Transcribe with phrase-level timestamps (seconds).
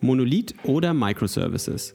[0.00, 1.94] Monolith oder Microservices?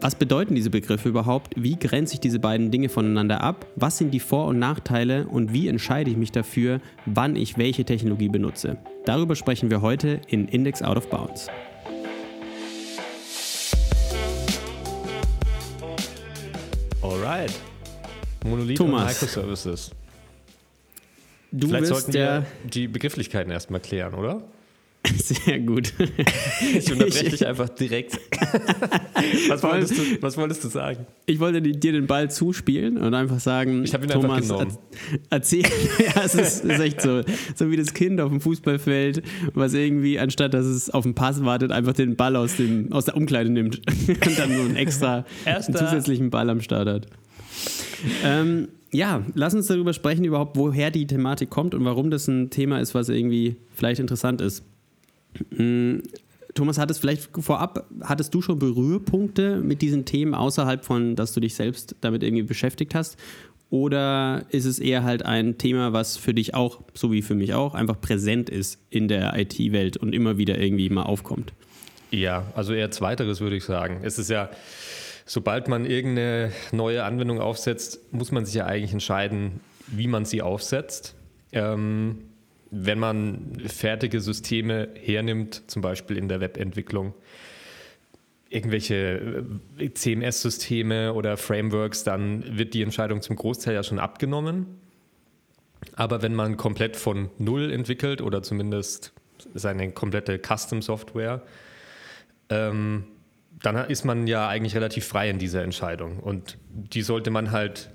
[0.00, 1.54] Was bedeuten diese Begriffe überhaupt?
[1.56, 3.64] Wie grenze ich diese beiden Dinge voneinander ab?
[3.76, 7.84] Was sind die Vor- und Nachteile und wie entscheide ich mich dafür, wann ich welche
[7.84, 8.78] Technologie benutze?
[9.04, 11.48] Darüber sprechen wir heute in Index Out of Bounds.
[17.00, 17.52] Alright.
[18.44, 19.02] Monolith Thomas.
[19.02, 19.90] und Microservices.
[21.52, 24.42] Du Vielleicht sollten wir die Begrifflichkeiten erstmal klären, oder?
[25.16, 25.92] sehr gut.
[26.76, 28.18] Ich unterbreche dich einfach direkt.
[29.48, 31.06] was, wolltest du, was wolltest du sagen?
[31.26, 34.78] Ich wollte dir den Ball zuspielen und einfach sagen, Ich ihn einfach Thomas, genommen.
[35.12, 35.62] er- erzähl,
[35.98, 37.22] ja, es ist, ist echt so,
[37.54, 39.22] so wie das Kind auf dem Fußballfeld,
[39.54, 43.04] was irgendwie, anstatt dass es auf den Pass wartet, einfach den Ball aus, dem, aus
[43.06, 47.06] der Umkleide nimmt und dann so einen extra, einen zusätzlichen Ball am Start hat.
[48.24, 52.48] Ähm, ja, lass uns darüber sprechen, überhaupt, woher die Thematik kommt und warum das ein
[52.50, 54.64] Thema ist, was irgendwie vielleicht interessant ist.
[55.50, 55.98] Mm,
[56.54, 61.40] Thomas, hattest vielleicht vorab, hattest du schon Berührpunkte mit diesen Themen außerhalb von, dass du
[61.40, 63.16] dich selbst damit irgendwie beschäftigt hast?
[63.70, 67.52] Oder ist es eher halt ein Thema, was für dich auch, so wie für mich
[67.52, 71.52] auch, einfach präsent ist in der IT-Welt und immer wieder irgendwie mal aufkommt?
[72.10, 74.00] Ja, also eher zweiteres würde ich sagen.
[74.02, 74.48] Es ist ja,
[75.26, 80.40] sobald man irgendeine neue Anwendung aufsetzt, muss man sich ja eigentlich entscheiden, wie man sie
[80.40, 81.14] aufsetzt.
[81.52, 82.18] Ähm,
[82.70, 87.14] wenn man fertige Systeme hernimmt, zum Beispiel in der Webentwicklung,
[88.50, 89.44] irgendwelche
[89.78, 94.66] äh, CMS-Systeme oder Frameworks, dann wird die Entscheidung zum Großteil ja schon abgenommen.
[95.94, 99.12] Aber wenn man komplett von Null entwickelt oder zumindest
[99.54, 101.42] seine komplette Custom-Software,
[102.48, 103.04] ähm,
[103.62, 106.20] dann ist man ja eigentlich relativ frei in dieser Entscheidung.
[106.20, 107.90] Und die sollte man halt,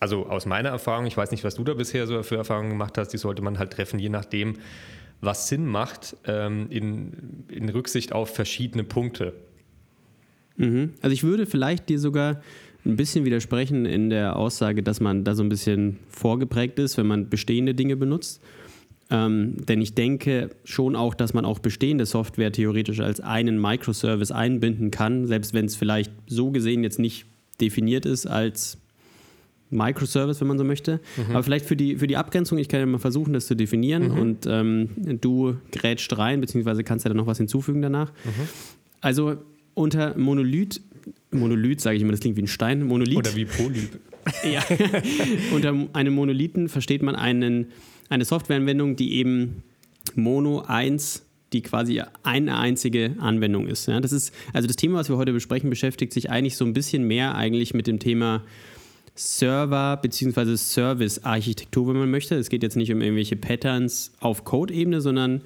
[0.00, 2.98] also aus meiner Erfahrung, ich weiß nicht, was du da bisher so für Erfahrungen gemacht
[2.98, 4.54] hast, die sollte man halt treffen, je nachdem,
[5.20, 9.34] was Sinn macht, ähm, in, in Rücksicht auf verschiedene Punkte.
[10.56, 10.94] Mhm.
[11.00, 12.40] Also ich würde vielleicht dir sogar
[12.84, 17.06] ein bisschen widersprechen in der Aussage, dass man da so ein bisschen vorgeprägt ist, wenn
[17.06, 18.42] man bestehende Dinge benutzt.
[19.10, 24.32] Ähm, denn ich denke schon auch, dass man auch bestehende Software theoretisch als einen Microservice
[24.32, 27.26] einbinden kann, selbst wenn es vielleicht so gesehen jetzt nicht
[27.60, 28.78] definiert ist als
[29.70, 31.00] Microservice, wenn man so möchte.
[31.30, 34.10] Aber vielleicht für die, für die Abgrenzung, ich kann ja mal versuchen, das zu definieren
[34.10, 34.88] und ähm,
[35.20, 38.12] du grätscht rein, beziehungsweise kannst ja dann noch was hinzufügen danach.
[39.00, 39.36] Also
[39.74, 40.80] unter Monolith,
[41.30, 43.16] Monolith sage ich immer, das klingt wie ein Stein, Monolith.
[43.16, 43.98] Oder wie Polyp.
[44.42, 44.64] Ja.
[45.52, 47.66] Unter einem Monolithen versteht man einen,
[48.08, 49.62] eine Softwareanwendung, die eben
[50.14, 53.86] Mono 1, die quasi eine einzige Anwendung ist.
[53.86, 56.72] Ja, das ist, also das Thema, was wir heute besprechen, beschäftigt sich eigentlich so ein
[56.72, 58.42] bisschen mehr eigentlich mit dem Thema
[59.14, 60.56] Server- bzw.
[60.56, 62.34] Service-Architektur, wenn man möchte.
[62.34, 65.42] Es geht jetzt nicht um irgendwelche Patterns auf Code-Ebene, sondern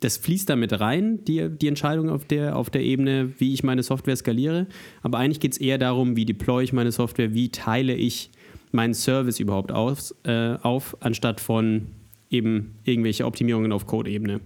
[0.00, 3.82] das fließt damit rein, die, die Entscheidung auf der, auf der Ebene, wie ich meine
[3.82, 4.66] Software skaliere.
[5.02, 8.30] Aber eigentlich geht es eher darum, wie deploy ich meine Software, wie teile ich
[8.72, 11.88] meinen Service überhaupt aus, äh, auf, anstatt von
[12.30, 14.40] eben irgendwelche Optimierungen auf Code-Ebene.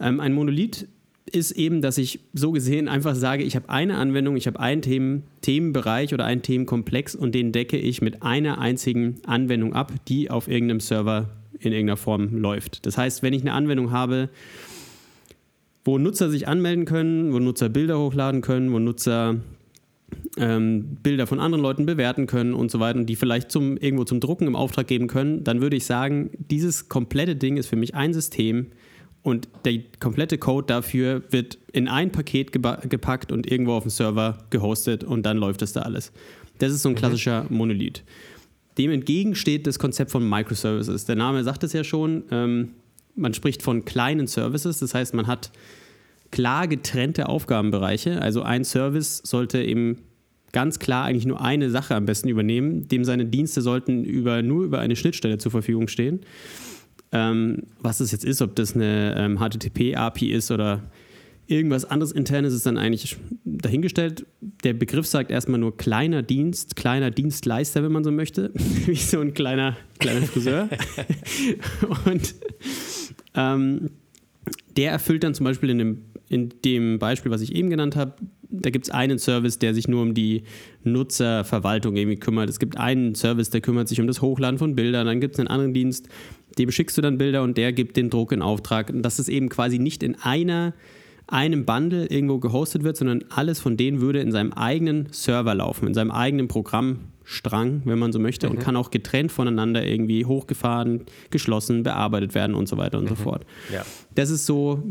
[0.00, 0.88] Ähm, ein Monolith
[1.30, 4.82] ist eben, dass ich so gesehen einfach sage, ich habe eine Anwendung, ich habe einen
[4.82, 10.30] Themen, Themenbereich oder einen Themenkomplex und den decke ich mit einer einzigen Anwendung ab, die
[10.30, 12.86] auf irgendeinem Server in irgendeiner Form läuft.
[12.86, 14.30] Das heißt, wenn ich eine Anwendung habe,
[15.84, 19.36] wo Nutzer sich anmelden können, wo Nutzer Bilder hochladen können, wo Nutzer
[20.36, 24.04] ähm, Bilder von anderen Leuten bewerten können und so weiter und die vielleicht zum, irgendwo
[24.04, 27.76] zum Drucken im Auftrag geben können, dann würde ich sagen, dieses komplette Ding ist für
[27.76, 28.66] mich ein System
[29.22, 34.38] und der komplette Code dafür wird in ein Paket gepackt und irgendwo auf dem Server
[34.50, 36.12] gehostet und dann läuft das da alles.
[36.58, 38.02] Das ist so ein klassischer Monolith.
[38.78, 41.04] Dem entgegen steht das Konzept von Microservices.
[41.04, 42.24] Der Name sagt es ja schon.
[42.30, 42.70] Ähm,
[43.14, 45.52] man spricht von kleinen Services, das heißt, man hat
[46.30, 48.20] klar getrennte Aufgabenbereiche.
[48.22, 49.98] Also ein Service sollte eben
[50.52, 52.88] ganz klar eigentlich nur eine Sache am besten übernehmen.
[52.88, 56.20] Dem seine Dienste sollten über, nur über eine Schnittstelle zur Verfügung stehen.
[57.12, 60.82] Ähm, was das jetzt ist, ob das eine ähm, HTTP-API ist oder
[61.46, 64.26] irgendwas anderes internes, ist dann eigentlich dahingestellt.
[64.64, 68.50] Der Begriff sagt erstmal nur kleiner Dienst, kleiner Dienstleister, wenn man so möchte,
[68.86, 70.68] wie so ein kleiner, kleiner Friseur.
[72.06, 72.34] Und
[73.34, 73.90] ähm,
[74.76, 78.14] der erfüllt dann zum Beispiel in dem, in dem Beispiel, was ich eben genannt habe,
[78.52, 80.42] da gibt es einen Service, der sich nur um die
[80.84, 82.50] Nutzerverwaltung irgendwie kümmert.
[82.50, 85.06] Es gibt einen Service, der kümmert sich um das Hochladen von Bildern.
[85.06, 86.08] Dann gibt es einen anderen Dienst,
[86.58, 88.90] dem schickst du dann Bilder und der gibt den Druck in Auftrag.
[88.90, 90.74] Und dass es eben quasi nicht in einer,
[91.26, 95.86] einem Bundle irgendwo gehostet wird, sondern alles von denen würde in seinem eigenen Server laufen,
[95.86, 101.02] in seinem eigenen Programmstrang, wenn man so möchte, und kann auch getrennt voneinander irgendwie hochgefahren,
[101.30, 103.46] geschlossen, bearbeitet werden und so weiter und so fort.
[103.72, 103.84] Ja.
[104.14, 104.82] Das ist so,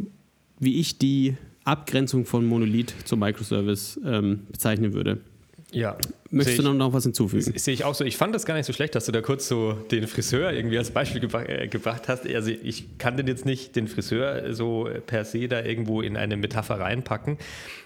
[0.60, 5.20] wie ich die Abgrenzung von Monolith zu Microservice ähm, bezeichnen würde.
[5.72, 5.98] Ja.
[6.30, 7.58] Möchtest du noch, noch was hinzufügen?
[7.58, 8.04] Sehe ich auch so.
[8.04, 10.78] Ich fand das gar nicht so schlecht, dass du da kurz so den Friseur irgendwie
[10.78, 12.28] als Beispiel gebra äh, gebracht hast.
[12.28, 16.38] Also ich kann den jetzt nicht den Friseur so per se da irgendwo in eine
[16.38, 17.38] Metapher reinpacken.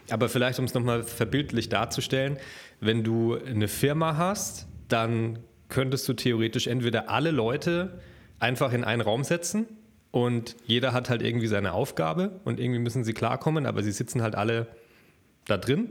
[0.09, 2.37] Aber vielleicht, um es nochmal verbildlich darzustellen,
[2.81, 5.39] wenn du eine Firma hast, dann
[5.69, 7.99] könntest du theoretisch entweder alle Leute
[8.39, 9.65] einfach in einen Raum setzen
[10.11, 14.21] und jeder hat halt irgendwie seine Aufgabe und irgendwie müssen sie klarkommen, aber sie sitzen
[14.21, 14.67] halt alle
[15.45, 15.89] da drin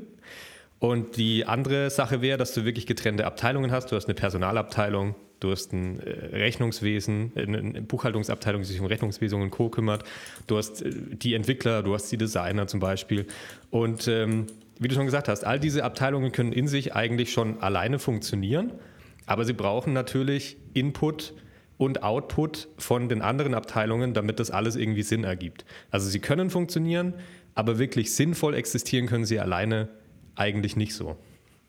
[0.85, 3.91] und die andere Sache wäre, dass du wirklich getrennte Abteilungen hast.
[3.91, 8.87] Du hast eine Personalabteilung, du hast ein äh, Rechnungswesen, äh, eine Buchhaltungsabteilung, die sich um
[8.87, 9.71] Rechnungswesen und Co.
[9.71, 10.05] kümmert.
[10.47, 13.27] Du hast äh, die Entwickler, du hast die Designer zum Beispiel.
[13.71, 14.47] Und ähm,
[14.79, 18.75] wie du schon gesagt hast, all diese Abteilungen können in sich eigentlich schon alleine funktionieren,
[19.25, 21.33] aber sie brauchen natürlich Input
[21.79, 25.65] und Output von den anderen Abteilungen, damit das alles irgendwie Sinn ergibt.
[25.91, 27.15] Also sie können funktionieren,
[27.55, 29.89] aber wirklich sinnvoll existieren können sie alleine
[30.37, 31.17] eigentlich nicht so.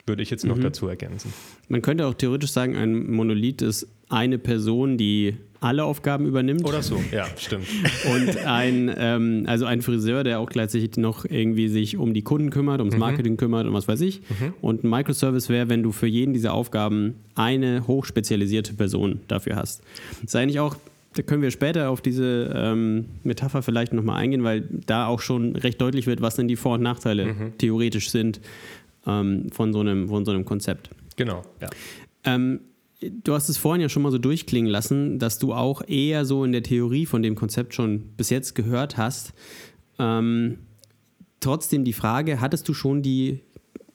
[0.08, 0.62] Würde ich jetzt noch mhm.
[0.62, 1.34] dazu ergänzen.
[1.68, 6.64] Man könnte auch theoretisch sagen, ein Monolith ist eine Person, die alle Aufgaben übernimmt.
[6.64, 7.66] Oder so, ja, stimmt.
[8.12, 12.52] Und ein, ähm, also ein Friseur, der auch gleichzeitig noch irgendwie sich um die Kunden
[12.52, 13.00] kümmert, ums mhm.
[13.00, 13.38] Marketing mhm.
[13.38, 14.22] kümmert und was weiß ich.
[14.22, 14.54] Mhm.
[14.62, 19.82] Und ein Microservice wäre, wenn du für jeden dieser Aufgaben eine hochspezialisierte Person dafür hast.
[20.22, 20.76] Das ist eigentlich auch
[21.16, 25.56] da können wir später auf diese ähm, Metapher vielleicht nochmal eingehen, weil da auch schon
[25.56, 27.58] recht deutlich wird, was denn die Vor- und Nachteile mhm.
[27.58, 28.42] theoretisch sind
[29.08, 30.90] ähm, von, so einem, von so einem Konzept.
[31.16, 31.70] Genau, ja.
[32.26, 32.60] Ähm,
[33.00, 36.44] du hast es vorhin ja schon mal so durchklingen lassen, dass du auch eher so
[36.44, 39.34] in der Theorie von dem Konzept schon bis jetzt gehört hast.
[39.98, 40.58] Ähm,
[41.40, 43.40] trotzdem die Frage, hattest du schon die,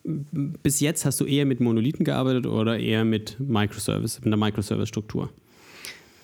[0.05, 5.29] bis jetzt hast du eher mit Monolithen gearbeitet oder eher mit Microservice, mit einer Microservice-Struktur?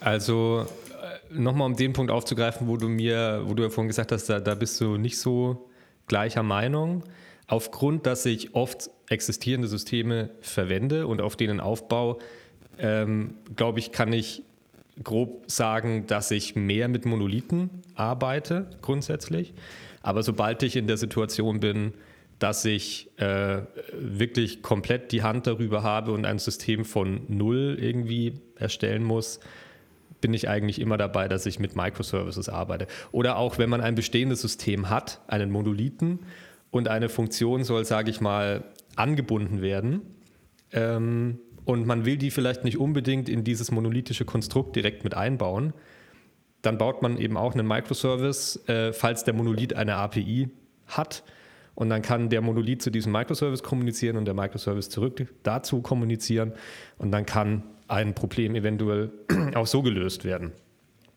[0.00, 0.66] Also
[1.30, 4.40] nochmal um den Punkt aufzugreifen, wo du mir, wo du ja vorhin gesagt hast, da,
[4.40, 5.68] da bist du nicht so
[6.06, 7.04] gleicher Meinung.
[7.46, 12.18] Aufgrund, dass ich oft existierende Systeme verwende und auf denen aufbaue,
[12.78, 14.42] ähm, glaube ich, kann ich
[15.02, 19.54] grob sagen, dass ich mehr mit Monolithen arbeite, grundsätzlich.
[20.02, 21.94] Aber sobald ich in der Situation bin,
[22.38, 23.62] dass ich äh,
[23.92, 29.40] wirklich komplett die Hand darüber habe und ein System von Null irgendwie erstellen muss,
[30.20, 32.86] bin ich eigentlich immer dabei, dass ich mit Microservices arbeite.
[33.12, 36.20] Oder auch, wenn man ein bestehendes System hat, einen Monolithen
[36.70, 38.64] und eine Funktion soll, sage ich mal,
[38.96, 40.02] angebunden werden
[40.72, 45.74] ähm, und man will die vielleicht nicht unbedingt in dieses monolithische Konstrukt direkt mit einbauen,
[46.62, 50.50] dann baut man eben auch einen Microservice, äh, falls der Monolith eine API
[50.86, 51.22] hat.
[51.74, 56.54] Und dann kann der Monolith zu diesem Microservice kommunizieren und der Microservice zurück dazu kommunizieren.
[56.96, 59.10] Und dann kann ein Problem eventuell
[59.54, 60.52] auch so gelöst werden.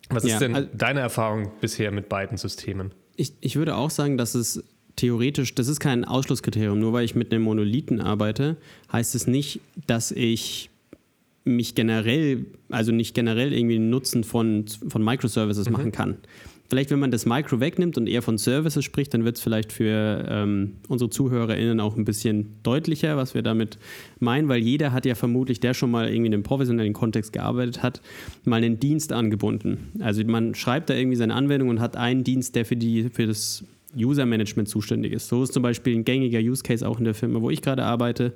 [0.09, 2.93] Was ja, ist denn also, deine Erfahrung bisher mit beiden Systemen?
[3.15, 4.63] Ich, ich würde auch sagen, dass es
[4.95, 6.79] theoretisch, das ist kein Ausschlusskriterium.
[6.79, 8.57] Nur weil ich mit einem Monolithen arbeite,
[8.91, 10.69] heißt es nicht, dass ich
[11.45, 15.73] mich generell, also nicht generell irgendwie einen Nutzen von, von Microservices mhm.
[15.73, 16.17] machen kann
[16.69, 19.73] vielleicht, wenn man das Micro wegnimmt und eher von Services spricht, dann wird es vielleicht
[19.73, 23.77] für ähm, unsere ZuhörerInnen auch ein bisschen deutlicher, was wir damit
[24.19, 27.81] meinen, weil jeder hat ja vermutlich, der schon mal irgendwie in einem professionellen Kontext gearbeitet
[27.81, 28.01] hat,
[28.45, 29.91] mal einen Dienst angebunden.
[29.99, 33.25] Also man schreibt da irgendwie seine Anwendung und hat einen Dienst, der für, die, für
[33.25, 33.63] das
[33.97, 35.27] User-Management zuständig ist.
[35.27, 37.83] So ist zum Beispiel ein gängiger Use Case auch in der Firma, wo ich gerade
[37.83, 38.33] arbeite.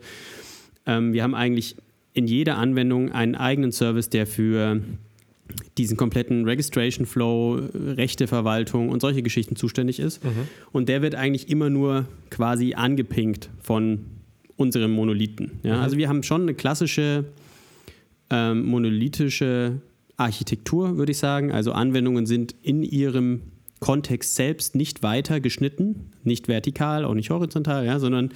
[0.85, 1.75] Ähm, wir haben eigentlich
[2.13, 4.81] in jeder Anwendung einen eigenen Service, der für
[5.77, 10.23] diesen kompletten Registration Flow, Rechteverwaltung und solche Geschichten zuständig ist.
[10.23, 10.47] Mhm.
[10.71, 14.05] Und der wird eigentlich immer nur quasi angepinkt von
[14.55, 15.59] unserem Monolithen.
[15.63, 15.77] Ja?
[15.77, 15.81] Mhm.
[15.81, 17.25] Also wir haben schon eine klassische
[18.29, 19.81] ähm, monolithische
[20.17, 21.51] Architektur, würde ich sagen.
[21.51, 23.41] Also Anwendungen sind in ihrem
[23.79, 28.31] Kontext selbst nicht weiter geschnitten, nicht vertikal, auch nicht horizontal, ja, sondern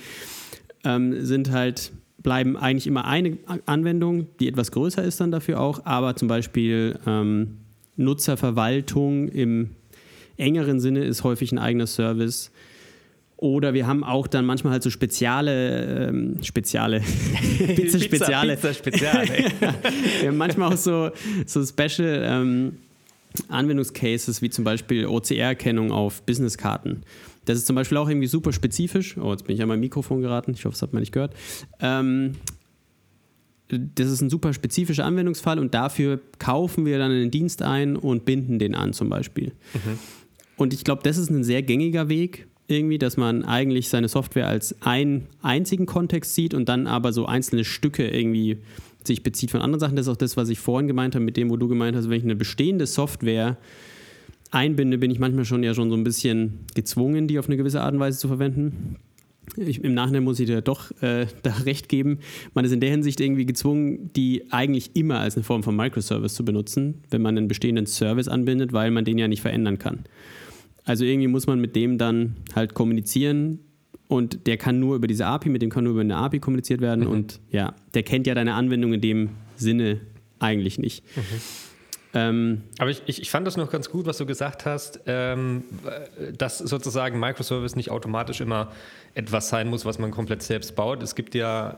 [0.83, 1.93] ähm, sind halt
[2.23, 6.97] bleiben eigentlich immer eine Anwendung, die etwas größer ist dann dafür auch, aber zum Beispiel
[7.05, 7.57] ähm,
[7.95, 9.71] Nutzerverwaltung im
[10.37, 12.51] engeren Sinne ist häufig ein eigener Service.
[13.37, 17.01] Oder wir haben auch dann manchmal halt so spezielle, ähm, speziale,
[17.75, 18.55] Pizza Speziale.
[18.55, 19.27] Pizza, Pizza Spezial,
[20.21, 21.11] wir haben manchmal auch so,
[21.45, 22.77] so Special ähm,
[23.49, 27.03] Anwendungscases wie zum Beispiel OCR-Erkennung auf Businesskarten.
[27.47, 29.17] Das ist zum Beispiel auch irgendwie super spezifisch.
[29.17, 30.51] Oh, jetzt bin ich an mein Mikrofon geraten.
[30.53, 31.33] Ich hoffe, das hat man nicht gehört.
[31.79, 32.33] Ähm,
[33.69, 38.25] das ist ein super spezifischer Anwendungsfall und dafür kaufen wir dann einen Dienst ein und
[38.25, 39.53] binden den an zum Beispiel.
[39.73, 39.99] Mhm.
[40.55, 44.47] Und ich glaube, das ist ein sehr gängiger Weg irgendwie, dass man eigentlich seine Software
[44.47, 48.57] als einen einzigen Kontext sieht und dann aber so einzelne Stücke irgendwie
[49.05, 49.95] sich bezieht von anderen Sachen.
[49.95, 52.09] Das ist auch das, was ich vorhin gemeint habe, mit dem, wo du gemeint hast,
[52.09, 53.57] wenn ich eine bestehende Software
[54.51, 57.81] einbinde, bin ich manchmal schon ja schon so ein bisschen gezwungen, die auf eine gewisse
[57.81, 58.97] Art und Weise zu verwenden.
[59.55, 62.19] Ich, Im Nachhinein muss ich dir doch äh, da recht geben.
[62.53, 66.33] Man ist in der Hinsicht irgendwie gezwungen, die eigentlich immer als eine Form von Microservice
[66.33, 70.05] zu benutzen, wenn man einen bestehenden Service anbindet, weil man den ja nicht verändern kann.
[70.83, 73.59] Also irgendwie muss man mit dem dann halt kommunizieren
[74.07, 76.79] und der kann nur über diese API, mit dem kann nur über eine API kommuniziert
[76.81, 77.11] werden mhm.
[77.11, 79.99] und ja, der kennt ja deine Anwendung in dem Sinne
[80.39, 81.03] eigentlich nicht.
[81.15, 81.21] Mhm.
[82.17, 85.63] Ähm, Aber ich, ich, fand das noch ganz gut, was du gesagt hast, ähm,
[86.35, 88.71] dass sozusagen Microservice nicht automatisch immer
[89.13, 91.03] etwas sein muss, was man komplett selbst baut.
[91.03, 91.77] Es gibt ja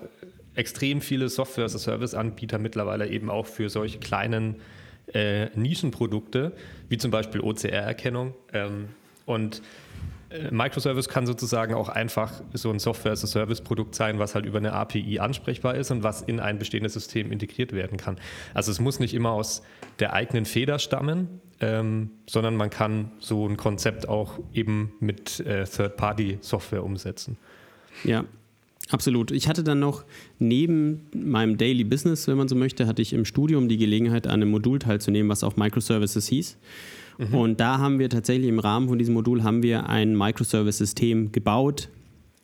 [0.56, 4.56] extrem viele Software-as-a-Service-Anbieter mittlerweile eben auch für solche kleinen
[5.14, 6.54] äh, Nischenprodukte,
[6.88, 8.34] wie zum Beispiel OCR-Erkennung.
[8.54, 8.88] Ähm,
[9.26, 9.62] und
[10.52, 15.76] Microservice kann sozusagen auch einfach so ein Software-as-a-Service-Produkt sein, was halt über eine API ansprechbar
[15.76, 18.18] ist und was in ein bestehendes System integriert werden kann.
[18.54, 19.64] Also es muss nicht immer aus
[20.00, 25.66] der eigenen Feder stammen, ähm, sondern man kann so ein Konzept auch eben mit äh,
[25.66, 27.38] Third-Party-Software umsetzen.
[28.04, 28.26] Ja,
[28.92, 29.30] Absolut.
[29.30, 30.04] Ich hatte dann noch
[30.40, 34.34] neben meinem Daily Business, wenn man so möchte, hatte ich im Studium die Gelegenheit, an
[34.34, 36.58] einem Modul teilzunehmen, was auch Microservices hieß.
[37.20, 37.36] Mhm.
[37.36, 41.90] Und da haben wir tatsächlich im Rahmen von diesem Modul haben wir ein Microservice-System gebaut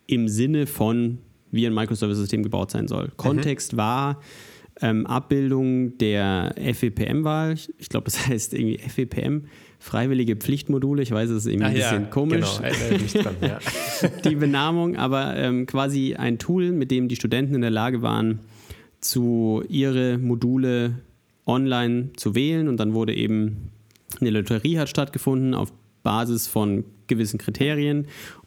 [0.06, 1.18] im Sinne von,
[1.50, 3.06] wie ein Microservice-System gebaut sein soll.
[3.06, 3.16] Mhm.
[3.16, 4.20] Kontext war
[4.82, 7.56] ähm, Abbildung der FEPM-Wahl.
[7.78, 9.46] Ich glaube, das heißt irgendwie FEPM,
[9.78, 11.02] freiwillige Pflichtmodule.
[11.02, 13.22] Ich weiß, es ist irgendwie Ach ein bisschen ja, komisch, genau.
[13.22, 13.58] dran, ja.
[14.24, 18.40] die Benamung, aber ähm, quasi ein Tool, mit dem die Studenten in der Lage waren,
[19.00, 20.96] zu ihre Module
[21.46, 23.70] online zu wählen und dann wurde eben
[24.20, 25.72] eine Lotterie hat stattgefunden auf
[26.02, 28.06] Basis von gewissen Kriterien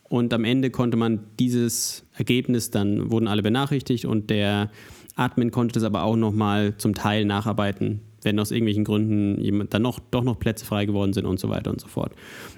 [0.10, 4.72] und am Ende konnte man dieses Ergebnis, dann wurden alle benachrichtigt und der
[5.16, 10.00] Admin konnte das aber auch nochmal zum Teil nacharbeiten, wenn aus irgendwelchen Gründen dann noch,
[10.00, 12.14] doch noch Plätze frei geworden sind und so weiter und so fort.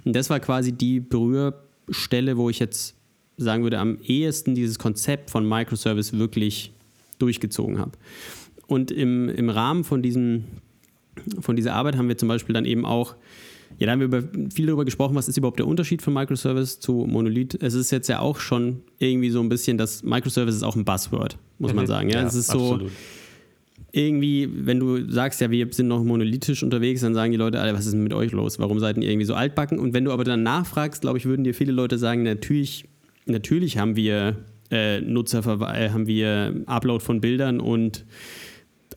[0.05, 2.96] Und das war quasi die Berührstelle, wo ich jetzt
[3.38, 6.72] sagen würde, am ehesten dieses Konzept von Microservice wirklich
[7.20, 7.91] durchgezogen habe.
[8.67, 10.46] Und im, im Rahmen von diesem
[11.39, 13.15] von dieser Arbeit haben wir zum Beispiel dann eben auch,
[13.80, 16.80] ja, da haben wir über, viel darüber gesprochen, was ist überhaupt der Unterschied von Microservice
[16.80, 17.58] zu Monolith.
[17.62, 20.86] Es ist jetzt ja auch schon irgendwie so ein bisschen, dass Microservice ist auch ein
[20.86, 21.77] Buzzword, muss mhm.
[21.77, 22.10] man sagen.
[22.10, 22.82] Ja, ja es ist absolut.
[22.82, 22.89] so
[23.94, 27.77] irgendwie, wenn du sagst, ja, wir sind noch monolithisch unterwegs, dann sagen die Leute, Alter,
[27.77, 28.60] was ist denn mit euch los?
[28.60, 29.80] Warum seid ihr irgendwie so altbacken?
[29.80, 32.86] Und wenn du aber dann nachfragst, glaube ich, würden dir viele Leute sagen, natürlich,
[33.25, 34.38] natürlich haben wir
[34.70, 38.06] äh, Nutzerverweil, äh, haben wir Upload von Bildern und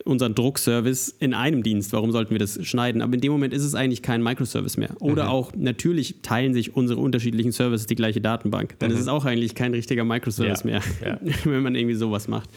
[0.04, 1.92] unseren Druckservice in einem Dienst.
[1.92, 3.00] Warum sollten wir das schneiden?
[3.00, 4.90] Aber in dem Moment ist es eigentlich kein Microservice mehr.
[5.00, 5.30] Oder mhm.
[5.30, 8.76] auch natürlich teilen sich unsere unterschiedlichen Services die gleiche Datenbank.
[8.78, 8.96] Dann mhm.
[8.96, 10.66] ist es auch eigentlich kein richtiger Microservice ja.
[10.66, 11.18] mehr, ja.
[11.44, 12.50] wenn man irgendwie sowas macht.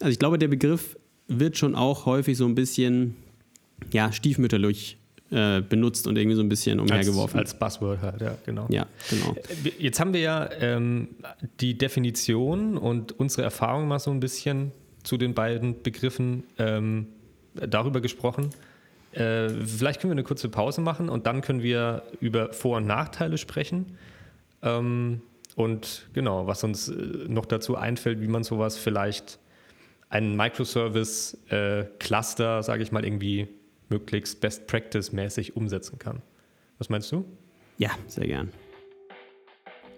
[0.00, 0.96] Also ich glaube, der Begriff
[1.28, 3.14] wird schon auch häufig so ein bisschen
[3.92, 4.98] ja, stiefmütterlich
[5.30, 7.38] äh, benutzt und irgendwie so ein bisschen umhergeworfen.
[7.38, 8.66] Als, als Buzzword halt, ja, genau.
[8.68, 9.36] Ja, genau.
[9.36, 11.08] Äh, jetzt haben wir ja ähm,
[11.60, 17.08] die Definition und unsere Erfahrung mal so ein bisschen zu den beiden Begriffen ähm,
[17.54, 18.50] darüber gesprochen.
[19.12, 22.86] Äh, vielleicht können wir eine kurze Pause machen und dann können wir über Vor- und
[22.86, 23.98] Nachteile sprechen.
[24.62, 25.22] Ähm,
[25.56, 26.94] und genau, was uns äh,
[27.28, 29.38] noch dazu einfällt, wie man sowas vielleicht
[30.08, 33.48] einen Microservice-Cluster, äh, sage ich mal, irgendwie
[33.88, 36.22] möglichst Best Practice-mäßig umsetzen kann.
[36.78, 37.24] Was meinst du?
[37.78, 38.50] Ja, sehr gern.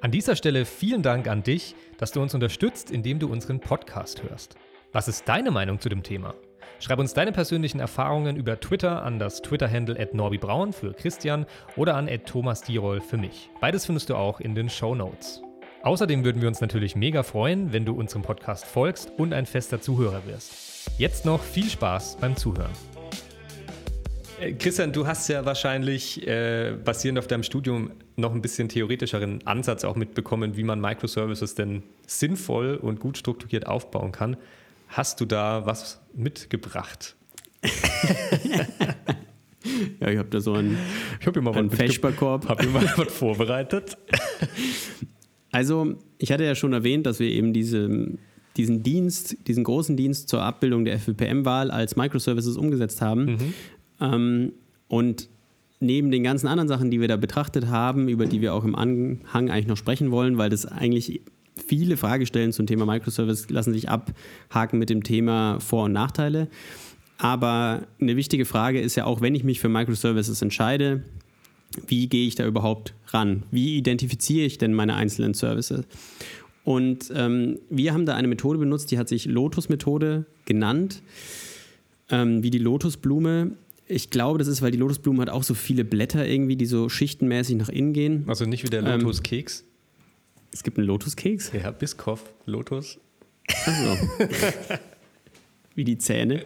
[0.00, 4.22] An dieser Stelle vielen Dank an dich, dass du uns unterstützt, indem du unseren Podcast
[4.22, 4.56] hörst.
[4.94, 6.34] Was ist deine Meinung zu dem Thema?
[6.78, 11.46] Schreib uns deine persönlichen Erfahrungen über Twitter an das Twitter-Handle at norbibraun für Christian
[11.76, 13.48] oder an Thomas Dierol für mich.
[13.58, 15.40] Beides findest du auch in den Show Notes.
[15.82, 19.80] Außerdem würden wir uns natürlich mega freuen, wenn du unserem Podcast folgst und ein fester
[19.80, 20.90] Zuhörer wirst.
[20.98, 22.72] Jetzt noch viel Spaß beim Zuhören.
[24.42, 29.46] Äh, Christian, du hast ja wahrscheinlich äh, basierend auf deinem Studium noch ein bisschen theoretischeren
[29.46, 34.36] Ansatz auch mitbekommen, wie man Microservices denn sinnvoll und gut strukturiert aufbauen kann.
[34.92, 37.16] Hast du da was mitgebracht?
[40.00, 40.76] ja, ich habe da so einen,
[41.18, 42.46] ich hab einen Feschbarkorb.
[42.46, 43.96] Habe mir mal was vorbereitet.
[45.50, 48.18] Also, ich hatte ja schon erwähnt, dass wir eben diese,
[48.58, 53.24] diesen Dienst, diesen großen Dienst zur Abbildung der FPM-Wahl als Microservices umgesetzt haben.
[53.24, 53.54] Mhm.
[53.98, 54.52] Ähm,
[54.88, 55.30] und
[55.80, 58.74] neben den ganzen anderen Sachen, die wir da betrachtet haben, über die wir auch im
[58.74, 61.22] Anhang eigentlich noch sprechen wollen, weil das eigentlich
[61.72, 66.48] viele Fragestellen zum Thema Microservice lassen sich abhaken mit dem Thema Vor- und Nachteile.
[67.16, 71.02] Aber eine wichtige Frage ist ja auch, wenn ich mich für Microservices entscheide,
[71.86, 73.44] wie gehe ich da überhaupt ran?
[73.50, 75.86] Wie identifiziere ich denn meine einzelnen Services?
[76.62, 81.00] Und ähm, wir haben da eine Methode benutzt, die hat sich Lotus-Methode genannt,
[82.10, 83.52] ähm, wie die Lotusblume.
[83.86, 86.90] Ich glaube, das ist, weil die Lotusblume hat auch so viele Blätter irgendwie, die so
[86.90, 88.24] schichtenmäßig nach innen gehen.
[88.26, 89.64] Also nicht wie der Ähm, Lotuskeks.
[90.52, 91.52] Es gibt einen Lotuskeks.
[91.52, 92.98] ja, Biskoff, Lotus.
[93.66, 94.08] Achso.
[95.74, 96.44] Wie die Zähne.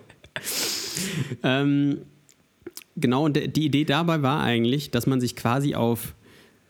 [1.43, 1.99] ähm,
[2.97, 6.15] genau, und die Idee dabei war eigentlich, dass man sich quasi auf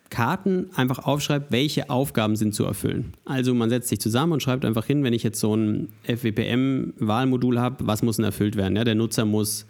[0.09, 3.13] Karten einfach aufschreibt, welche Aufgaben sind zu erfüllen.
[3.25, 7.59] Also man setzt sich zusammen und schreibt einfach hin, wenn ich jetzt so ein FWPM-Wahlmodul
[7.59, 8.77] habe, was muss denn erfüllt werden?
[8.77, 9.67] Ja, der Nutzer muss,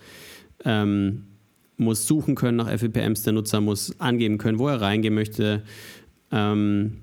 [0.64, 1.24] ähm,
[1.78, 5.62] muss suchen können nach FWPMs, der Nutzer muss angeben können, wo er reingehen möchte.
[6.30, 6.98] Ähm,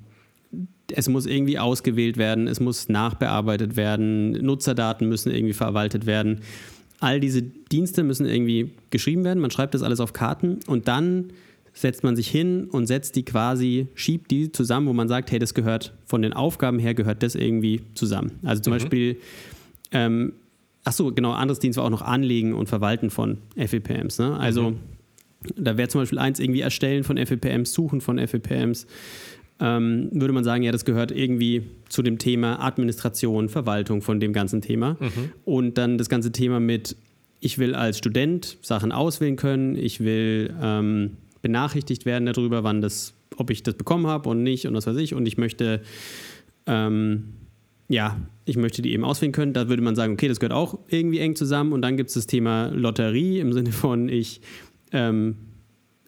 [0.92, 6.42] es muss irgendwie ausgewählt werden, es muss nachbearbeitet werden, Nutzerdaten müssen irgendwie verwaltet werden.
[7.00, 9.40] All diese Dienste müssen irgendwie geschrieben werden.
[9.40, 11.32] Man schreibt das alles auf Karten und dann
[11.74, 15.40] setzt man sich hin und setzt die quasi, schiebt die zusammen, wo man sagt, hey,
[15.40, 18.32] das gehört von den Aufgaben her, gehört das irgendwie zusammen.
[18.44, 19.18] Also zum Beispiel,
[19.92, 20.34] ähm,
[20.84, 24.20] ach so, genau, anderes Dienst war auch noch Anlegen und Verwalten von FEPMs.
[24.20, 24.38] Ne?
[24.38, 24.76] Also
[25.56, 28.86] da wäre zum Beispiel eins irgendwie Erstellen von FEPMs, Suchen von FEPMs.
[29.60, 34.34] Ähm, würde man sagen, ja, das gehört irgendwie zu dem Thema Administration, Verwaltung von dem
[34.34, 34.98] ganzen Thema.
[35.46, 36.96] Und dann das ganze Thema mit,
[37.40, 43.14] ich will als Student Sachen auswählen können, ich will ähm, benachrichtigt werden darüber, wann das,
[43.38, 45.14] ob ich das bekommen habe und nicht und was weiß ich.
[45.14, 45.82] Und ich möchte,
[46.66, 47.26] ähm,
[47.90, 49.54] ja, ich möchte die eben auswählen können.
[49.54, 51.74] Da würde man sagen, okay, das gehört auch irgendwie eng zusammen.
[51.74, 54.42] Und dann gibt es das Thema Lotterie im Sinne von, ich,
[54.92, 55.36] ähm,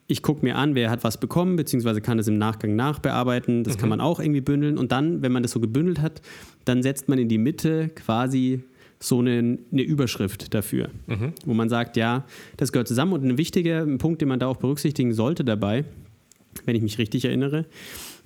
[0.07, 3.63] ich gucke mir an, wer hat was bekommen, beziehungsweise kann es im Nachgang nachbearbeiten.
[3.63, 4.77] Das kann man auch irgendwie bündeln.
[4.77, 6.21] Und dann, wenn man das so gebündelt hat,
[6.65, 8.61] dann setzt man in die Mitte quasi
[8.99, 10.89] so eine, eine Überschrift dafür,
[11.45, 12.25] wo man sagt, ja,
[12.57, 13.13] das gehört zusammen.
[13.13, 15.85] Und ein wichtiger Punkt, den man da auch berücksichtigen sollte dabei,
[16.65, 17.65] wenn ich mich richtig erinnere,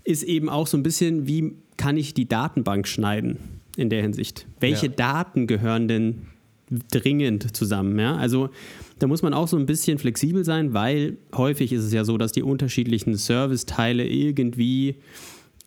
[0.03, 3.37] ist eben auch so ein bisschen, wie kann ich die Datenbank schneiden
[3.77, 4.47] in der Hinsicht?
[4.59, 4.91] Welche Ja.
[4.93, 6.23] Daten gehören denn
[6.91, 7.97] dringend zusammen?
[7.99, 8.15] Ja?
[8.15, 8.49] Also
[8.99, 12.17] da muss man auch so ein bisschen flexibel sein, weil häufig ist es ja so,
[12.17, 14.95] dass die unterschiedlichen Serviceteile irgendwie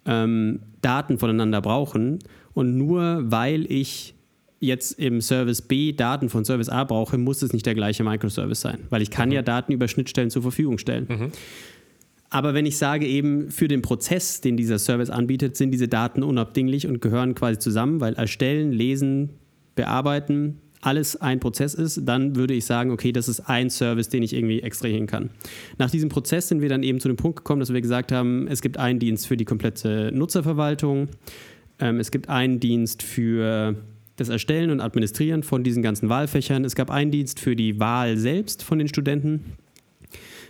[0.07, 2.19] ähm, Daten voneinander brauchen.
[2.55, 4.15] Und nur weil ich
[4.61, 8.61] jetzt im Service B Daten von Service A brauche, muss es nicht der gleiche Microservice
[8.61, 11.33] sein, weil ich kann ja Daten über Schnittstellen zur Verfügung stellen.
[12.31, 16.23] Aber wenn ich sage eben, für den Prozess, den dieser Service anbietet, sind diese Daten
[16.23, 19.31] unabdinglich und gehören quasi zusammen, weil erstellen, lesen,
[19.75, 24.23] bearbeiten, alles ein Prozess ist, dann würde ich sagen, okay, das ist ein Service, den
[24.23, 25.31] ich irgendwie extrahieren kann.
[25.79, 28.49] Nach diesem Prozess sind wir dann eben zu dem Punkt gekommen, dass wir gesagt haben,
[28.49, 31.09] es gibt einen Dienst für die komplette Nutzerverwaltung,
[31.79, 33.77] ähm, es gibt einen Dienst für
[34.17, 38.17] das Erstellen und Administrieren von diesen ganzen Wahlfächern, es gab einen Dienst für die Wahl
[38.17, 39.57] selbst von den Studenten,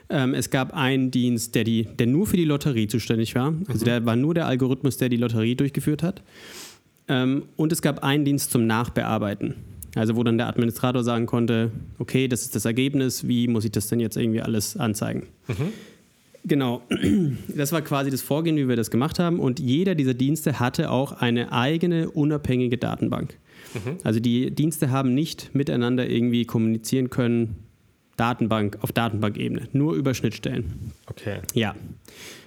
[0.09, 3.55] ähm, es gab einen Dienst, der, die, der nur für die Lotterie zuständig war.
[3.69, 6.23] Also der war nur der Algorithmus, der die Lotterie durchgeführt hat.
[7.09, 9.55] Ähm, und es gab einen Dienst zum Nachbearbeiten.
[9.95, 13.73] Also wo dann der Administrator sagen konnte, okay, das ist das Ergebnis, wie muss ich
[13.73, 15.27] das denn jetzt irgendwie alles anzeigen?
[16.45, 16.83] Genau,
[17.55, 19.39] das war quasi das Vorgehen, wie wir das gemacht haben.
[19.39, 23.37] Und jeder dieser Dienste hatte auch eine eigene unabhängige Datenbank.
[24.05, 27.57] Also die Dienste haben nicht miteinander irgendwie kommunizieren können,
[28.17, 30.93] Datenbank auf Datenbankebene, nur über Schnittstellen.
[31.07, 31.39] Okay.
[31.55, 31.75] Ja,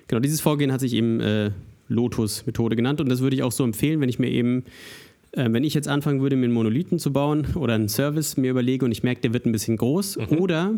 [0.08, 0.20] genau.
[0.20, 1.52] Dieses Vorgehen hat sich eben äh,
[1.88, 4.64] Lotus-Methode genannt und das würde ich auch so empfehlen, wenn ich mir eben,
[5.36, 8.52] äh, wenn ich jetzt anfangen würde, mir einen Monolithen zu bauen oder einen Service mir
[8.52, 10.74] überlege und ich merke, der wird ein bisschen groß oder,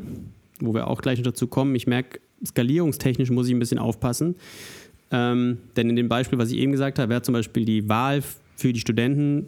[0.59, 4.35] wo wir auch gleich noch dazu kommen, ich merke, skalierungstechnisch muss ich ein bisschen aufpassen.
[5.11, 8.21] Ähm, denn in dem Beispiel, was ich eben gesagt habe, wäre zum Beispiel die Wahl
[8.55, 9.47] für die Studenten,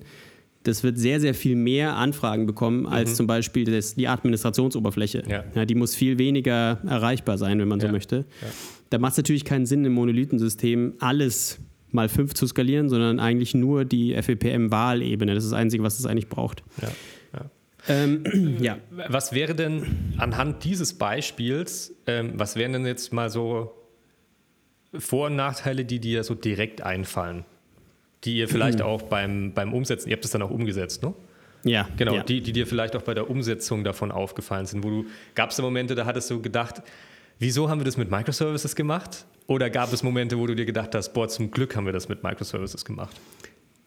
[0.63, 5.23] das wird sehr, sehr viel mehr Anfragen bekommen als zum Beispiel das, die Administrationsoberfläche.
[5.55, 5.65] Ja.
[5.65, 7.91] die muss viel weniger erreichbar sein, wenn man so Ja.
[7.93, 8.25] möchte.
[8.89, 11.59] Da macht es natürlich keinen Sinn, im Monolithensystem alles
[11.91, 15.33] mal fünf zu skalieren, sondern eigentlich nur die FEPM-Wahlebene.
[15.33, 16.63] Das ist das Einzige, was es eigentlich braucht.
[16.81, 16.89] Ja.
[17.33, 17.49] ja.
[17.87, 18.77] Ähm, ja.
[19.07, 23.73] Was wäre denn anhand dieses Beispiels, ähm, was wären denn jetzt mal so
[24.93, 27.45] Vor- und Nachteile, die dir so direkt einfallen?
[28.25, 31.13] Die ihr vielleicht auch beim, beim Umsetzen, ihr habt es dann auch umgesetzt, ne?
[31.63, 32.23] Ja, Genau, ja.
[32.23, 35.57] die, die dir vielleicht auch bei der Umsetzung davon aufgefallen sind, wo du, gab es
[35.57, 36.81] da Momente, da hattest du gedacht,
[37.39, 39.25] wieso haben wir das mit Microservices gemacht?
[39.47, 42.07] Oder gab es Momente, wo du dir gedacht hast, boah, zum Glück haben wir das
[42.07, 43.19] mit Microservices gemacht?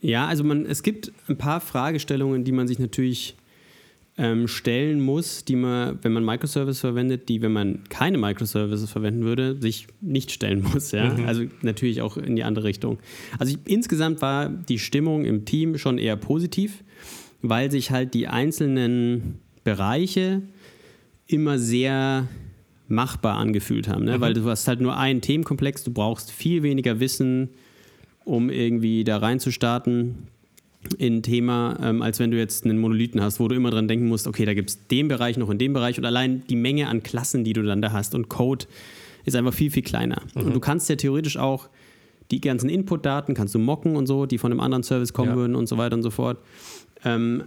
[0.01, 3.37] Ja, also man, es gibt ein paar Fragestellungen, die man sich natürlich
[4.19, 9.25] ähm, stellen muss, die man, wenn man Microservice verwendet, die, wenn man keine Microservices verwenden
[9.25, 10.91] würde, sich nicht stellen muss.
[10.91, 11.15] Ja?
[11.27, 12.99] Also natürlich auch in die andere Richtung.
[13.39, 16.83] Also ich, insgesamt war die Stimmung im Team schon eher positiv,
[17.41, 20.43] weil sich halt die einzelnen Bereiche
[21.27, 22.29] immer sehr
[22.93, 24.21] machbar angefühlt haben, ne?
[24.21, 27.49] weil du hast halt nur einen Themenkomplex, du brauchst viel weniger Wissen,
[28.25, 30.29] um irgendwie da reinzustarten.
[30.99, 34.09] in Thema, ähm, als wenn du jetzt einen Monolithen hast, wo du immer dran denken
[34.09, 36.89] musst, okay, da gibt es den Bereich noch in dem Bereich und allein die Menge
[36.89, 38.67] an Klassen, die du dann da hast und Code
[39.25, 40.23] ist einfach viel, viel kleiner.
[40.35, 40.43] Mhm.
[40.43, 41.69] Und du kannst ja theoretisch auch
[42.33, 45.37] die ganzen Input-Daten kannst du mocken und so, die von einem anderen Service kommen ja.
[45.37, 46.39] würden und so weiter und so fort.
[47.05, 47.45] Ähm,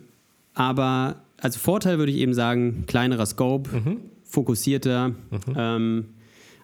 [0.54, 3.98] aber als Vorteil würde ich eben sagen, kleinerer Scope, mhm.
[4.36, 5.16] Fokussierter, mhm.
[5.56, 6.06] Ähm,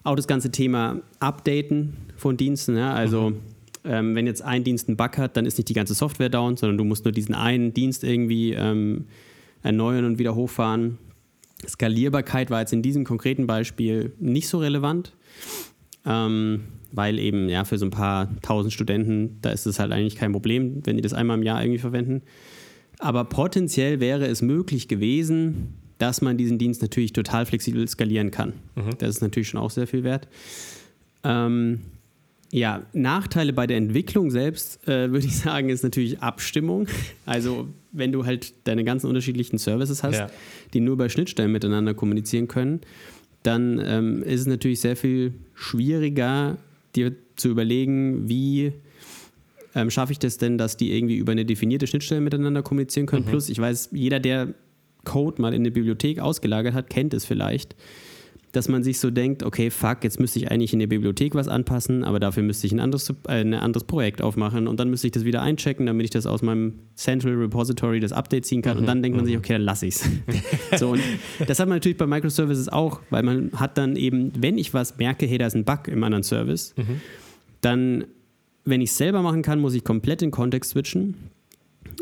[0.04, 3.36] auch das ganze Thema Updaten von Diensten, ja, also mhm.
[3.84, 6.56] ähm, wenn jetzt ein Dienst einen Bug hat, dann ist nicht die ganze Software down,
[6.56, 9.06] sondern du musst nur diesen einen Dienst irgendwie ähm,
[9.62, 10.98] erneuern und wieder hochfahren.
[11.66, 15.12] Skalierbarkeit war jetzt in diesem konkreten Beispiel nicht so relevant.
[16.04, 20.16] Ähm, weil eben ja für so ein paar tausend Studenten, da ist es halt eigentlich
[20.16, 22.22] kein Problem, wenn die das einmal im Jahr irgendwie verwenden.
[22.98, 28.54] Aber potenziell wäre es möglich gewesen, dass man diesen Dienst natürlich total flexibel skalieren kann.
[28.74, 28.98] Mhm.
[28.98, 30.26] Das ist natürlich schon auch sehr viel wert.
[31.22, 31.82] Ähm,
[32.50, 36.88] ja, Nachteile bei der Entwicklung selbst, äh, würde ich sagen, ist natürlich Abstimmung.
[37.24, 40.30] Also, wenn du halt deine ganzen unterschiedlichen Services hast, ja.
[40.74, 42.80] die nur bei Schnittstellen miteinander kommunizieren können,
[43.44, 46.58] dann ähm, ist es natürlich sehr viel schwieriger,
[46.96, 48.72] dir zu überlegen, wie
[49.76, 53.24] ähm, schaffe ich das denn, dass die irgendwie über eine definierte Schnittstelle miteinander kommunizieren können.
[53.24, 53.30] Mhm.
[53.30, 54.52] Plus, ich weiß, jeder, der
[55.04, 57.76] Code mal in der Bibliothek ausgelagert hat, kennt es vielleicht
[58.52, 61.48] dass man sich so denkt, okay, fuck, jetzt müsste ich eigentlich in der Bibliothek was
[61.48, 65.06] anpassen, aber dafür müsste ich ein anderes, äh, ein anderes Projekt aufmachen und dann müsste
[65.06, 68.74] ich das wieder einchecken, damit ich das aus meinem Central Repository das Update ziehen kann
[68.74, 69.40] mhm, und dann denkt man sich, mhm.
[69.40, 70.08] okay, dann lasse ich es.
[70.78, 71.00] so, und
[71.46, 74.98] das hat man natürlich bei Microservices auch, weil man hat dann eben, wenn ich was
[74.98, 77.00] merke, hey, da ist ein Bug im anderen Service, mhm.
[77.62, 78.04] dann,
[78.64, 81.14] wenn ich es selber machen kann, muss ich komplett den Kontext switchen.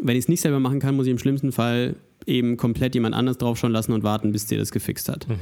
[0.03, 1.95] Wenn ich es nicht selber machen kann, muss ich im schlimmsten Fall
[2.31, 5.29] eben komplett jemand anders draufschauen lassen und warten, bis der das gefixt hat.
[5.29, 5.35] Mhm.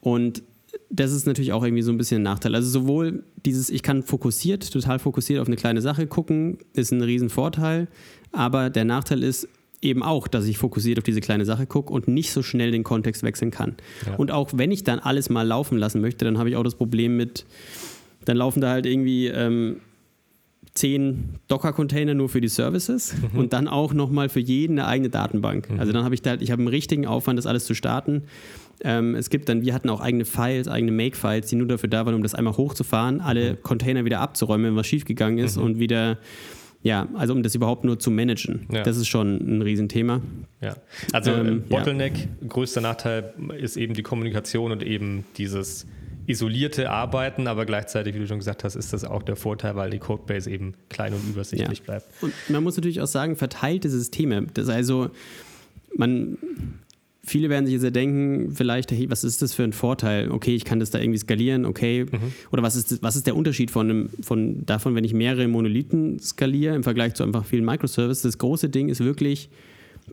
[0.00, 0.42] Und
[0.90, 2.54] das ist natürlich auch irgendwie so ein bisschen ein Nachteil.
[2.54, 7.02] Also sowohl dieses, ich kann fokussiert, total fokussiert auf eine kleine Sache gucken, ist ein
[7.02, 7.88] Riesenvorteil.
[8.32, 9.48] Aber der Nachteil ist
[9.80, 12.84] eben auch, dass ich fokussiert auf diese kleine Sache gucke und nicht so schnell den
[12.84, 13.76] Kontext wechseln kann.
[14.06, 14.16] Ja.
[14.16, 16.74] Und auch wenn ich dann alles mal laufen lassen möchte, dann habe ich auch das
[16.74, 17.44] Problem mit,
[18.24, 19.76] dann laufen da halt irgendwie ähm,
[20.74, 23.38] zehn Docker-Container nur für die Services mhm.
[23.38, 25.70] und dann auch nochmal für jeden eine eigene Datenbank.
[25.70, 25.78] Mhm.
[25.78, 28.24] Also dann habe ich da, ich habe einen richtigen Aufwand, das alles zu starten.
[28.82, 32.04] Ähm, es gibt dann, wir hatten auch eigene Files, eigene Make-Files, die nur dafür da
[32.06, 33.62] waren, um das einmal hochzufahren, alle mhm.
[33.62, 35.62] Container wieder abzuräumen, wenn was schiefgegangen ist mhm.
[35.62, 36.18] und wieder
[36.82, 38.66] ja, also um das überhaupt nur zu managen.
[38.70, 38.82] Ja.
[38.82, 40.20] Das ist schon ein Riesenthema.
[40.60, 40.76] Ja,
[41.12, 42.46] also ähm, Bottleneck, ja.
[42.46, 45.86] größter Nachteil ist eben die Kommunikation und eben dieses
[46.26, 49.90] isolierte Arbeiten, aber gleichzeitig, wie du schon gesagt hast, ist das auch der Vorteil, weil
[49.90, 51.84] die Codebase eben klein und übersichtlich ja.
[51.84, 52.06] bleibt.
[52.22, 54.46] Und man muss natürlich auch sagen, verteilte Systeme.
[54.54, 55.10] Das also,
[55.96, 56.38] man,
[57.22, 60.30] viele werden sich jetzt denken, vielleicht, hey, was ist das für ein Vorteil?
[60.30, 62.06] Okay, ich kann das da irgendwie skalieren, okay.
[62.10, 62.32] Mhm.
[62.52, 66.18] Oder was ist, was ist der Unterschied von, einem, von davon, wenn ich mehrere Monolithen
[66.20, 68.22] skaliere im Vergleich zu einfach vielen Microservices?
[68.22, 69.50] Das große Ding ist wirklich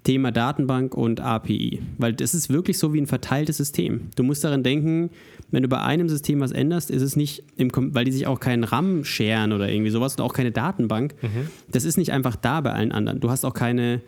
[0.03, 4.09] Thema Datenbank und API, weil das ist wirklich so wie ein verteiltes System.
[4.15, 5.11] Du musst daran denken,
[5.51, 8.39] wenn du bei einem System was änderst, ist es nicht, im, weil die sich auch
[8.39, 11.13] keinen RAM scheren oder irgendwie sowas und auch keine Datenbank.
[11.21, 11.47] Mhm.
[11.69, 13.19] Das ist nicht einfach da bei allen anderen.
[13.19, 14.01] Du hast auch keine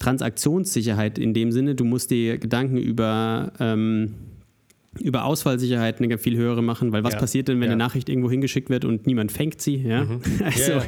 [0.00, 1.74] Transaktionssicherheit in dem Sinne.
[1.74, 4.14] Du musst dir Gedanken über, ähm,
[4.98, 7.20] über Ausfallsicherheit eine viel höhere machen, weil was ja.
[7.20, 7.72] passiert denn, wenn ja.
[7.74, 9.76] eine Nachricht irgendwo hingeschickt wird und niemand fängt sie?
[9.76, 10.04] Ja?
[10.04, 10.20] Mhm.
[10.44, 10.82] Also, yeah.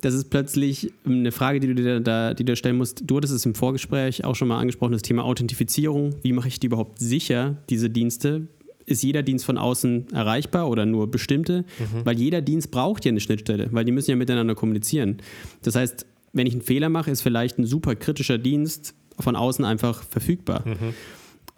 [0.00, 3.02] Das ist plötzlich eine Frage, die du dir da, die du stellen musst.
[3.06, 6.14] Du hattest es im Vorgespräch auch schon mal angesprochen, das Thema Authentifizierung.
[6.22, 8.48] Wie mache ich die überhaupt sicher, diese Dienste?
[8.86, 11.64] Ist jeder Dienst von außen erreichbar oder nur bestimmte?
[11.78, 12.04] Mhm.
[12.04, 15.18] Weil jeder Dienst braucht ja eine Schnittstelle, weil die müssen ja miteinander kommunizieren.
[15.62, 19.64] Das heißt, wenn ich einen Fehler mache, ist vielleicht ein super kritischer Dienst von außen
[19.64, 20.64] einfach verfügbar.
[20.66, 20.94] Mhm.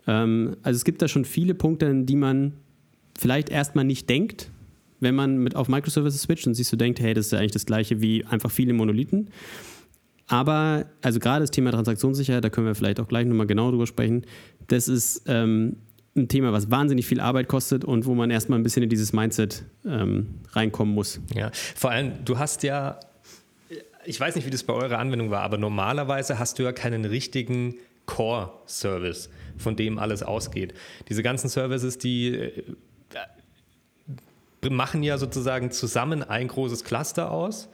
[0.07, 2.55] Ähm, also es gibt da schon viele Punkte, an die man
[3.19, 4.51] vielleicht erstmal nicht denkt,
[5.03, 7.53] wenn man mit auf Microservices switcht und sich so denkt, hey, das ist ja eigentlich
[7.53, 9.31] das gleiche wie einfach viele Monolithen.
[10.29, 13.87] Aber, also gerade das Thema Transaktionssicherheit, da können wir vielleicht auch gleich nochmal genau drüber
[13.87, 14.25] sprechen,
[14.69, 15.77] das ist ähm,
[16.17, 19.13] ein Thema, was wahnsinnig viel Arbeit kostet und wo man erstmal ein bisschen in dieses
[19.13, 21.21] Mindset ähm, reinkommen muss.
[21.35, 22.99] Ja, vor allem, du hast ja
[24.05, 27.05] ich weiß nicht, wie das bei eurer Anwendung war, aber normalerweise hast du ja keinen
[27.05, 30.75] richtigen Core-Service, von dem alles ausgeht.
[31.09, 32.63] Diese ganzen Services, die äh,
[34.71, 37.69] machen ja sozusagen zusammen ein großes Cluster aus.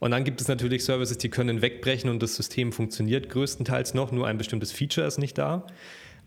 [0.00, 4.12] Und dann gibt es natürlich Services, die können wegbrechen und das System funktioniert größtenteils noch,
[4.12, 5.66] nur ein bestimmtes Feature ist nicht da.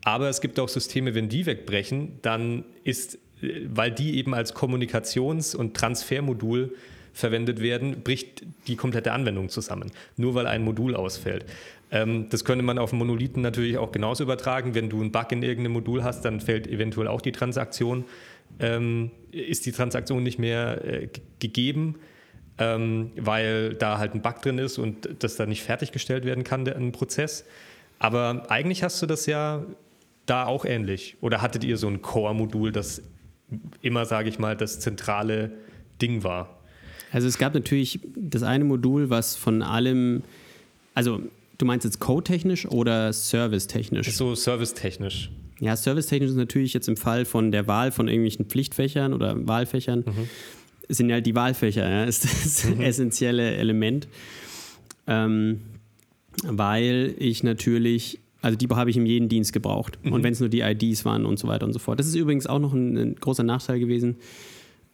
[0.03, 5.55] Aber es gibt auch Systeme, wenn die wegbrechen, dann ist, weil die eben als Kommunikations-
[5.55, 6.75] und Transfermodul
[7.13, 11.45] verwendet werden, bricht die komplette Anwendung zusammen, nur weil ein Modul ausfällt.
[11.91, 14.75] Ähm, das könnte man auf Monolithen natürlich auch genauso übertragen.
[14.75, 18.05] Wenn du einen Bug in irgendeinem Modul hast, dann fällt eventuell auch die Transaktion,
[18.59, 21.95] ähm, ist die Transaktion nicht mehr äh, gegeben.
[22.57, 26.65] ähm, weil da halt ein Bug drin ist und das dann nicht fertiggestellt werden kann,
[26.65, 27.45] der, ein Prozess.
[27.99, 29.65] Aber eigentlich hast du das ja
[30.25, 31.17] da auch ähnlich.
[31.21, 33.01] Oder hattet ihr so ein Core-Modul, das
[33.81, 35.51] immer, sage ich mal, das zentrale
[36.01, 36.59] Ding war?
[37.11, 40.23] Also es gab natürlich das eine Modul, was von allem,
[40.93, 41.21] also
[41.57, 44.11] du meinst jetzt code-technisch oder service-technisch?
[44.11, 45.31] So service-technisch.
[45.59, 50.03] Ja, service-technisch ist natürlich jetzt im Fall von der Wahl von irgendwelchen Pflichtfächern oder Wahlfächern,
[50.05, 50.29] mhm.
[50.87, 52.81] sind ja halt die Wahlfächer, ja, ist das mhm.
[52.81, 54.07] essentielle Element.
[55.07, 55.61] Ähm,
[56.43, 59.97] weil ich natürlich, also die habe ich in jedem Dienst gebraucht.
[60.03, 60.13] Mhm.
[60.13, 61.99] Und wenn es nur die IDs waren und so weiter und so fort.
[61.99, 64.17] Das ist übrigens auch noch ein, ein großer Nachteil gewesen.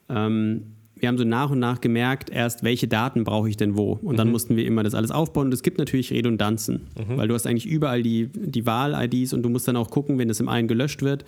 [0.08, 3.99] Ähm, wir haben so nach und nach gemerkt, erst welche Daten brauche ich denn wo.
[4.01, 4.34] Und dann mhm.
[4.34, 5.47] mussten wir immer das alles aufbauen.
[5.47, 7.17] Und es gibt natürlich Redundanzen, mhm.
[7.17, 10.29] weil du hast eigentlich überall die, die Wahl-IDs und du musst dann auch gucken, wenn
[10.29, 11.25] es im einen gelöscht wird.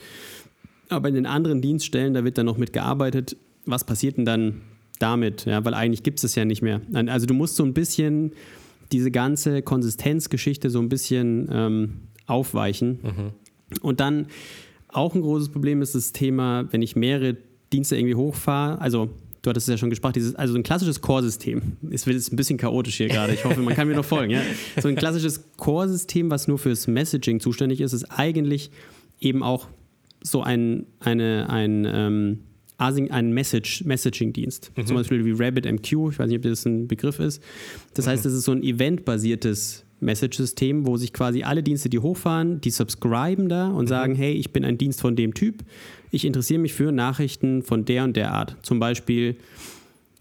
[0.90, 3.36] Aber in den anderen Dienststellen, da wird dann noch mitgearbeitet.
[3.66, 4.62] Was passiert denn dann
[5.00, 5.46] damit?
[5.46, 6.82] Ja, weil eigentlich gibt es das ja nicht mehr.
[6.94, 8.34] Also du musst so ein bisschen
[8.92, 11.94] diese ganze Konsistenzgeschichte so ein bisschen ähm,
[12.28, 13.00] aufweichen.
[13.02, 13.80] Mhm.
[13.82, 14.28] Und dann
[14.90, 17.36] auch ein großes Problem ist das Thema, wenn ich mehrere
[17.74, 19.10] Dienste irgendwie hochfahre, also
[19.46, 21.78] du hattest es ja schon gesprochen, dieses, also ein klassisches Core-System.
[21.92, 23.34] Es wird jetzt ein bisschen chaotisch hier gerade.
[23.34, 24.32] Ich hoffe, man kann mir noch folgen.
[24.32, 24.42] Ja?
[24.82, 28.72] So ein klassisches Core-System, was nur fürs Messaging zuständig ist, ist eigentlich
[29.20, 29.68] eben auch
[30.22, 32.40] so ein, eine, ein, ähm,
[32.78, 34.72] ein Message, Messaging-Dienst.
[34.76, 34.86] Mhm.
[34.88, 37.42] Zum Beispiel wie RabbitMQ, ich weiß nicht, ob das ein Begriff ist.
[37.94, 38.12] Das mhm.
[38.12, 42.72] heißt, es ist so ein eventbasiertes Message-System, wo sich quasi alle Dienste, die hochfahren, die
[42.72, 43.90] subscriben da und mhm.
[43.90, 45.64] sagen, hey, ich bin ein Dienst von dem Typ,
[46.16, 48.56] ich interessiere mich für Nachrichten von der und der Art.
[48.62, 49.36] Zum Beispiel,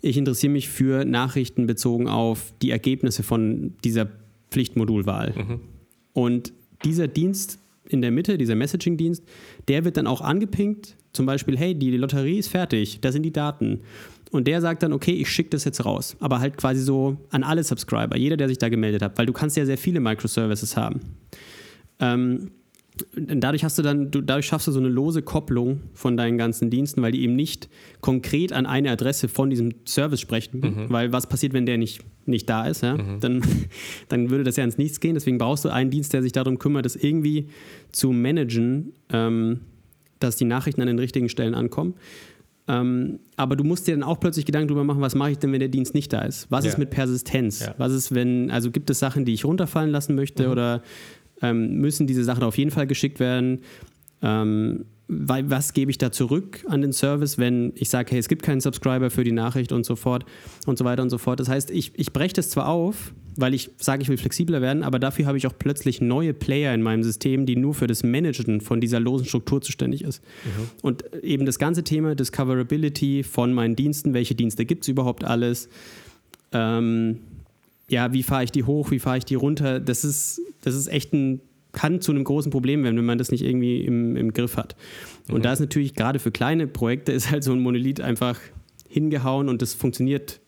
[0.03, 4.09] ich interessiere mich für Nachrichten bezogen auf die Ergebnisse von dieser
[4.51, 5.35] Pflichtmodulwahl.
[5.37, 5.61] Mhm.
[6.13, 6.53] Und
[6.85, 9.23] dieser Dienst in der Mitte, dieser Messaging-Dienst,
[9.69, 13.33] der wird dann auch angepinkt, zum Beispiel, hey, die Lotterie ist fertig, da sind die
[13.33, 13.83] Daten.
[14.33, 16.17] Und der sagt dann, okay, ich schicke das jetzt raus.
[16.19, 19.33] Aber halt quasi so an alle Subscriber, jeder, der sich da gemeldet hat, weil du
[19.33, 21.01] kannst ja sehr viele Microservices haben.
[22.01, 22.51] Ähm,
[23.17, 26.71] dadurch hast du dann, du, dadurch schaffst du so eine lose Kopplung von deinen ganzen
[26.71, 27.69] Diensten, weil die eben nicht
[28.01, 30.61] konkret an eine Adresse von diesem Service sprechen.
[30.61, 30.91] Mhm.
[30.91, 32.83] Weil was passiert, wenn der nicht, nicht da ist?
[32.83, 32.97] Ja?
[32.97, 33.21] Mhm.
[33.21, 33.43] Dann,
[34.09, 35.15] dann würde das ja ins Nichts gehen.
[35.15, 37.49] Deswegen brauchst du einen Dienst, der sich darum kümmert, das irgendwie
[37.91, 39.61] zu managen, ähm,
[40.21, 41.95] dass die Nachrichten an den richtigen Stellen ankommen.
[42.67, 45.53] Ähm, aber du musst dir dann auch plötzlich Gedanken darüber machen, was mache ich denn,
[45.53, 46.47] wenn der Dienst nicht da ist?
[46.51, 46.71] Was ja.
[46.71, 47.61] ist mit Persistenz?
[47.61, 47.75] Ja.
[47.77, 50.53] Was ist, wenn, also gibt es Sachen, die ich runterfallen lassen möchte mhm.
[50.53, 50.83] oder
[51.45, 53.61] ähm, müssen diese Sachen auf jeden Fall geschickt werden.
[54.23, 58.43] Ähm, was gebe ich da zurück an den Service, wenn ich sage, hey, es gibt
[58.43, 60.25] keinen Subscriber für die Nachricht und so fort
[60.67, 61.41] und so weiter und so fort.
[61.41, 64.83] Das heißt, ich, ich breche das zwar auf, weil ich sage, ich will flexibler werden,
[64.83, 68.03] aber dafür habe ich auch plötzlich neue Player in meinem System, die nur für das
[68.03, 70.23] Managen von dieser losen Struktur zuständig ist.
[70.45, 70.71] Mhm.
[70.81, 75.69] Und eben das ganze Thema Discoverability von meinen Diensten, welche Dienste gibt es überhaupt alles,
[76.53, 77.19] ähm,
[77.89, 80.89] ja, wie fahre ich die hoch, wie fahre ich die runter, das ist, das ist
[80.89, 81.41] echt ein,
[81.73, 84.77] kann zu einem großen Problem werden, wenn man das nicht irgendwie im, im Griff hat.
[85.29, 85.43] Und mhm.
[85.43, 88.39] da ist natürlich gerade für kleine Projekte ist halt so ein Monolith einfach
[88.89, 90.41] hingehauen und das funktioniert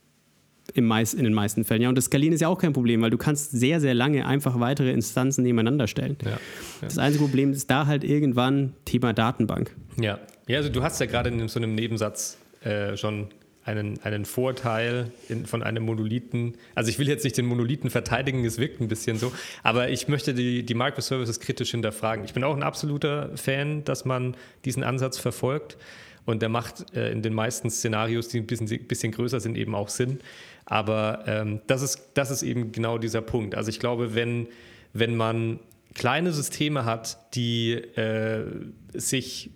[0.74, 1.82] im meist, in den meisten Fällen.
[1.82, 4.26] Ja, und das Skalieren ist ja auch kein Problem, weil du kannst sehr, sehr lange
[4.26, 6.16] einfach weitere Instanzen nebeneinander stellen.
[6.24, 6.38] Ja, ja.
[6.80, 9.74] Das einzige Problem ist da halt irgendwann Thema Datenbank.
[10.00, 10.18] Ja,
[10.48, 13.28] ja also du hast ja gerade in so einem Nebensatz äh, schon
[13.66, 16.56] einen, einen Vorteil in, von einem Monolithen.
[16.74, 20.08] Also ich will jetzt nicht den Monolithen verteidigen, es wirkt ein bisschen so, aber ich
[20.08, 22.24] möchte die, die Microservices kritisch hinterfragen.
[22.24, 25.76] Ich bin auch ein absoluter Fan, dass man diesen Ansatz verfolgt
[26.24, 29.74] und der macht äh, in den meisten Szenarios, die ein bisschen, bisschen größer sind, eben
[29.74, 30.20] auch Sinn.
[30.64, 33.54] Aber ähm, das, ist, das ist eben genau dieser Punkt.
[33.54, 34.48] Also ich glaube, wenn,
[34.92, 35.58] wenn man
[35.94, 38.44] kleine Systeme hat, die äh,
[38.92, 39.50] sich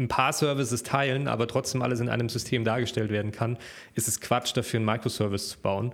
[0.00, 3.58] ein paar Services teilen, aber trotzdem alles in einem System dargestellt werden kann,
[3.94, 5.92] ist es Quatsch, dafür einen Microservice zu bauen.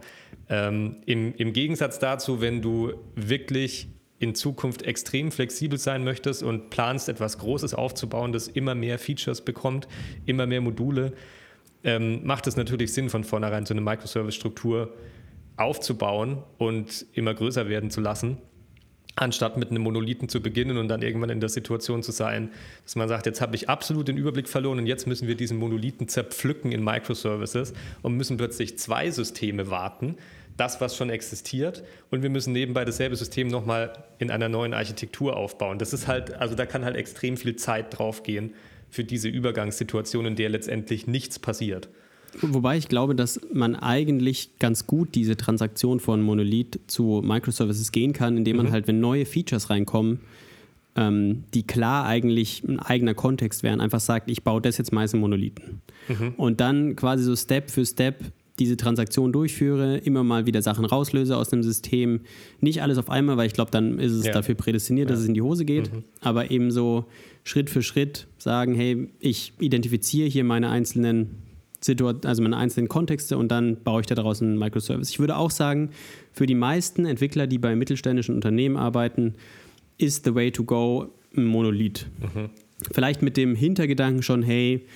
[0.48, 3.88] Ähm, im, Im Gegensatz dazu, wenn du wirklich
[4.18, 9.42] in Zukunft extrem flexibel sein möchtest und planst, etwas Großes aufzubauen, das immer mehr Features
[9.42, 9.88] bekommt,
[10.24, 11.12] immer mehr Module,
[11.84, 14.94] ähm, macht es natürlich Sinn, von vornherein so eine Microservice-Struktur
[15.56, 18.38] aufzubauen und immer größer werden zu lassen
[19.14, 22.50] anstatt mit einem Monolithen zu beginnen und dann irgendwann in der Situation zu sein,
[22.84, 25.58] dass man sagt, jetzt habe ich absolut den Überblick verloren und jetzt müssen wir diesen
[25.58, 30.16] Monolithen zerpflücken in Microservices und müssen plötzlich zwei Systeme warten,
[30.56, 35.36] das, was schon existiert, und wir müssen nebenbei dasselbe System nochmal in einer neuen Architektur
[35.36, 35.78] aufbauen.
[35.78, 38.54] Das ist halt, also da kann halt extrem viel Zeit draufgehen
[38.88, 41.88] für diese Übergangssituation, in der letztendlich nichts passiert.
[42.42, 48.12] Wobei ich glaube, dass man eigentlich ganz gut diese Transaktion von Monolith zu Microservices gehen
[48.12, 48.72] kann, indem man mhm.
[48.72, 50.20] halt, wenn neue Features reinkommen,
[50.96, 55.14] ähm, die klar eigentlich ein eigener Kontext wären, einfach sagt, ich baue das jetzt meist
[55.14, 55.82] in Monolithen.
[56.08, 56.34] Mhm.
[56.36, 58.16] Und dann quasi so Step für Step
[58.58, 62.20] diese Transaktion durchführe, immer mal wieder Sachen rauslöse aus dem System.
[62.60, 64.32] Nicht alles auf einmal, weil ich glaube, dann ist es ja.
[64.32, 65.92] dafür prädestiniert, dass es in die Hose geht.
[65.92, 66.04] Mhm.
[66.20, 67.04] Aber eben so
[67.44, 71.45] Schritt für Schritt sagen, hey, ich identifiziere hier meine einzelnen
[71.86, 75.10] Situation, also meine einzelnen Kontexte und dann baue ich daraus einen Microservice.
[75.10, 75.90] Ich würde auch sagen,
[76.32, 79.34] für die meisten Entwickler, die bei mittelständischen Unternehmen arbeiten,
[79.98, 82.06] ist the way to go ein Monolith.
[82.20, 82.50] Mhm.
[82.92, 84.86] Vielleicht mit dem Hintergedanken schon, hey,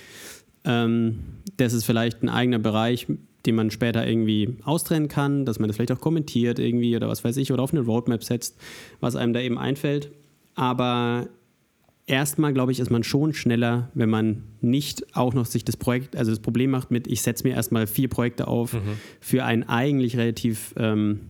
[0.65, 1.19] ähm,
[1.57, 3.07] das ist vielleicht ein eigener Bereich,
[3.45, 7.23] den man später irgendwie austrennen kann, dass man das vielleicht auch kommentiert irgendwie oder was
[7.23, 8.59] weiß ich oder auf eine Roadmap setzt,
[8.99, 10.11] was einem da eben einfällt.
[10.53, 11.27] Aber
[12.05, 16.15] erstmal, glaube ich, ist man schon schneller, wenn man nicht auch noch sich das Projekt,
[16.15, 18.97] also das Problem macht mit, ich setze mir erstmal vier Projekte auf mhm.
[19.19, 21.21] für ein eigentlich relativ, ähm,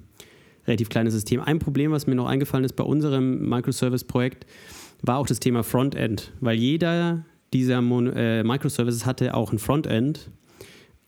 [0.67, 1.41] relativ kleines System.
[1.41, 4.45] Ein Problem, was mir noch eingefallen ist bei unserem Microservice-Projekt,
[5.01, 10.31] war auch das Thema Frontend, weil jeder dieser Mon äh, Microservices hatte auch ein Frontend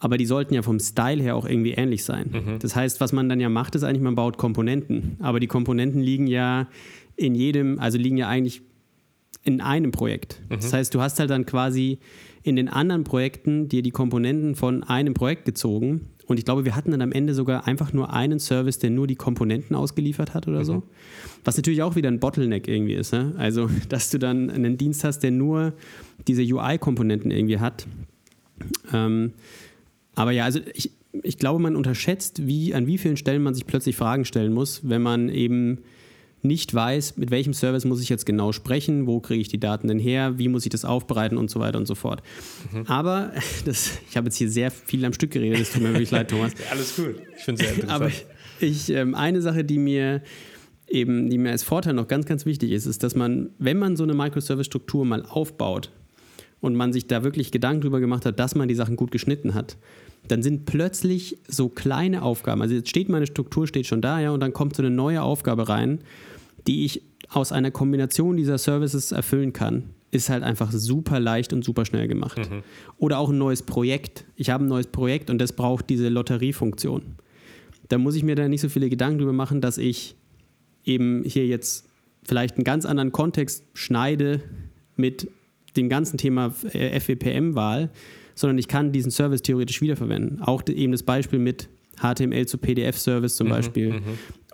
[0.04, 2.30] aber die sollten ja vom Style her auch irgendwie ähnlich sein.
[2.34, 2.60] Mhm.
[2.60, 5.16] Das heißt, was man dann ja macht, ist eigentlich, man baut Komponenten.
[5.20, 6.68] Aber die Komponenten liegen ja
[7.16, 8.64] in jedem, also liegen ja eigentlich
[9.44, 10.42] in einem Projekt.
[10.50, 10.56] Mhm.
[10.56, 12.00] Das heißt, du hast halt dann quasi
[12.44, 16.10] in den anderen Projekten dir die Komponenten von einem Projekt gezogen.
[16.26, 19.08] Und ich glaube, wir hatten dann am Ende sogar einfach nur einen Service, der nur
[19.08, 20.66] die Komponenten ausgeliefert hat oder mhm.
[20.66, 20.84] so.
[21.44, 23.12] Was natürlich auch wieder ein Bottleneck irgendwie ist.
[23.12, 23.34] Ne?
[23.38, 25.74] Also, dass du dann einen Dienst hast, der nur
[26.28, 27.88] diese UI-Komponenten irgendwie hat.
[28.94, 29.34] Ähm,
[30.16, 33.66] aber ja, also ich, ich glaube, man unterschätzt, wie, an wie vielen Stellen man sich
[33.66, 35.80] plötzlich Fragen stellen muss, wenn man eben
[36.44, 39.88] nicht weiß, mit welchem Service muss ich jetzt genau sprechen, wo kriege ich die Daten
[39.88, 42.22] denn her, wie muss ich das aufbereiten und so weiter und so fort.
[42.72, 42.86] Mhm.
[42.88, 43.32] Aber
[43.66, 46.30] das, ich habe jetzt hier sehr viel am Stück geredet, das tut mir wirklich leid,
[46.30, 46.54] Thomas.
[46.72, 48.02] Alles gut, ich finde es sehr interessant.
[48.02, 48.12] Aber
[48.60, 50.22] ich, ähm, eine Sache, die mir
[50.88, 53.96] eben, die mir als Vorteil noch ganz, ganz wichtig ist, ist, dass man, wenn man
[53.96, 55.92] so eine Microservice-Struktur mal aufbaut
[56.60, 59.54] und man sich da wirklich Gedanken drüber gemacht hat, dass man die Sachen gut geschnitten
[59.54, 59.78] hat,
[60.28, 64.32] dann sind plötzlich so kleine Aufgaben, also jetzt steht meine Struktur, steht schon da, ja,
[64.32, 66.00] und dann kommt so eine neue Aufgabe rein,
[66.68, 71.66] die ich aus einer Kombination dieser Services erfüllen kann, ist halt einfach super leicht und
[71.66, 72.38] super schnell gemacht.
[72.38, 72.62] Mhm.
[72.98, 74.26] Oder auch ein neues Projekt.
[74.36, 77.16] Ich habe ein neues Projekt und das braucht diese Lotteriefunktion.
[77.90, 80.16] Da muss ich mir da nicht so viele Gedanken drüber machen, dass ich
[80.86, 81.88] eben hier jetzt
[82.24, 84.42] vielleicht einen ganz anderen Kontext schneide
[84.96, 85.28] mit
[85.76, 87.90] dem ganzen Thema FWPM-Wahl,
[88.36, 90.42] sondern ich kann diesen Service theoretisch wiederverwenden.
[90.42, 91.70] Auch eben das Beispiel mit
[92.00, 94.02] HTML zu PDF-Service zum mhm, Beispiel, mhm.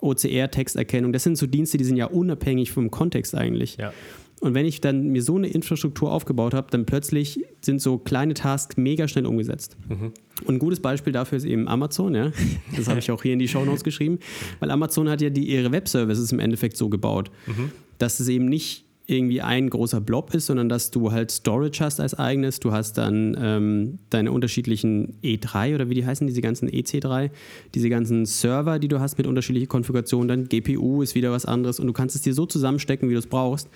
[0.02, 1.12] OCR-Texterkennung.
[1.12, 3.76] Das sind so Dienste, die sind ja unabhängig vom Kontext eigentlich.
[3.78, 3.92] Ja.
[4.40, 8.32] Und wenn ich dann mir so eine Infrastruktur aufgebaut habe, dann plötzlich sind so kleine
[8.32, 9.76] Tasks mega schnell umgesetzt.
[9.88, 10.12] Mhm.
[10.44, 12.32] Und ein gutes Beispiel dafür ist eben Amazon, ja.
[12.74, 14.18] Das habe ich auch hier in die Show Notes geschrieben,
[14.58, 17.70] weil Amazon hat ja die, ihre Web-Services im Endeffekt so gebaut, mhm.
[17.98, 22.00] dass es eben nicht irgendwie ein großer Blob ist, sondern dass du halt Storage hast
[22.00, 22.60] als eigenes.
[22.60, 27.30] Du hast dann ähm, deine unterschiedlichen E3 oder wie die heißen, diese ganzen EC3,
[27.74, 30.28] diese ganzen Server, die du hast mit unterschiedlichen Konfigurationen.
[30.28, 33.18] Dann GPU ist wieder was anderes und du kannst es dir so zusammenstecken, wie du
[33.18, 33.68] es brauchst.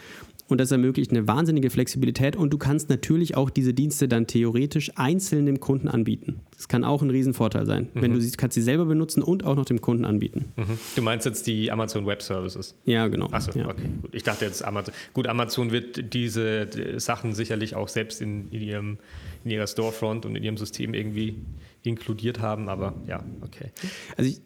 [0.47, 4.93] Und das ermöglicht eine wahnsinnige Flexibilität und du kannst natürlich auch diese Dienste dann theoretisch
[4.97, 6.41] einzeln dem Kunden anbieten.
[6.55, 7.89] Das kann auch ein Riesenvorteil sein.
[7.95, 8.03] Mhm.
[8.03, 10.53] Wenn du sie kannst sie selber benutzen und auch noch dem Kunden anbieten.
[10.57, 10.79] Mhm.
[10.97, 12.75] Du meinst jetzt die Amazon Web Services?
[12.85, 13.29] Ja, genau.
[13.31, 13.69] Achso, ja.
[13.69, 13.89] okay.
[14.03, 14.15] Gut.
[14.15, 14.93] Ich dachte jetzt Amazon.
[15.15, 18.99] Gut, Amazon wird diese Sachen sicherlich auch selbst in, in, ihrem,
[19.45, 21.37] in ihrer Storefront und in ihrem System irgendwie
[21.83, 23.71] inkludiert haben, aber ja, okay.
[24.17, 24.41] Also ich,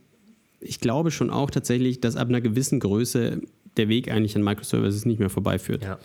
[0.61, 3.41] ich glaube schon auch tatsächlich, dass ab einer gewissen Größe
[3.79, 5.85] der Weg eigentlich an Microservices nicht mehr vorbeiführt.
[5.85, 5.99] Ja.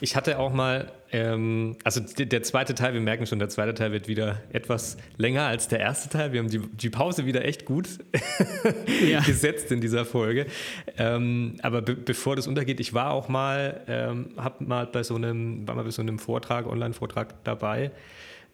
[0.00, 3.92] Ich hatte auch mal, ähm, also der zweite Teil, wir merken schon, der zweite Teil
[3.92, 6.32] wird wieder etwas länger als der erste Teil.
[6.32, 7.88] Wir haben die, die Pause wieder echt gut
[9.08, 9.20] ja.
[9.20, 10.46] gesetzt in dieser Folge.
[10.98, 15.14] Ähm, aber be bevor das untergeht, ich war auch mal, ähm, hab mal bei so
[15.14, 17.90] einem, war mal bei so einem Vortrag, Online-Vortrag dabei.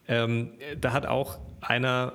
[0.07, 2.13] Ähm, da hat auch einer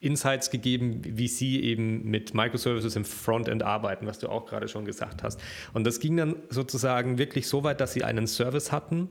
[0.00, 4.84] Insights gegeben, wie sie eben mit Microservices im Frontend arbeiten, was du auch gerade schon
[4.84, 5.40] gesagt hast.
[5.72, 9.08] Und das ging dann sozusagen wirklich so weit, dass sie einen Service hatten,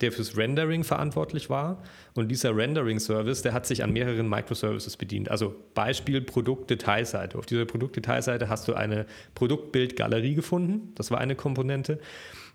[0.00, 1.82] der fürs Rendering verantwortlich war.
[2.14, 5.30] Und dieser Rendering-Service, der hat sich an mehreren Microservices bedient.
[5.30, 7.36] Also Beispiel Produktdetailseite.
[7.36, 10.92] Auf dieser Produktdetailseite hast du eine Produktbildgalerie gefunden.
[10.94, 11.98] Das war eine Komponente.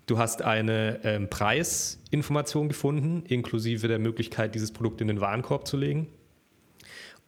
[0.06, 5.76] Du hast eine ähm, Preisinformation gefunden, inklusive der Möglichkeit, dieses Produkt in den Warenkorb zu
[5.76, 6.08] legen.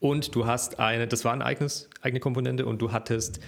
[0.00, 3.40] Und du hast eine, das war eine eigenes, eigene Komponente und du hattest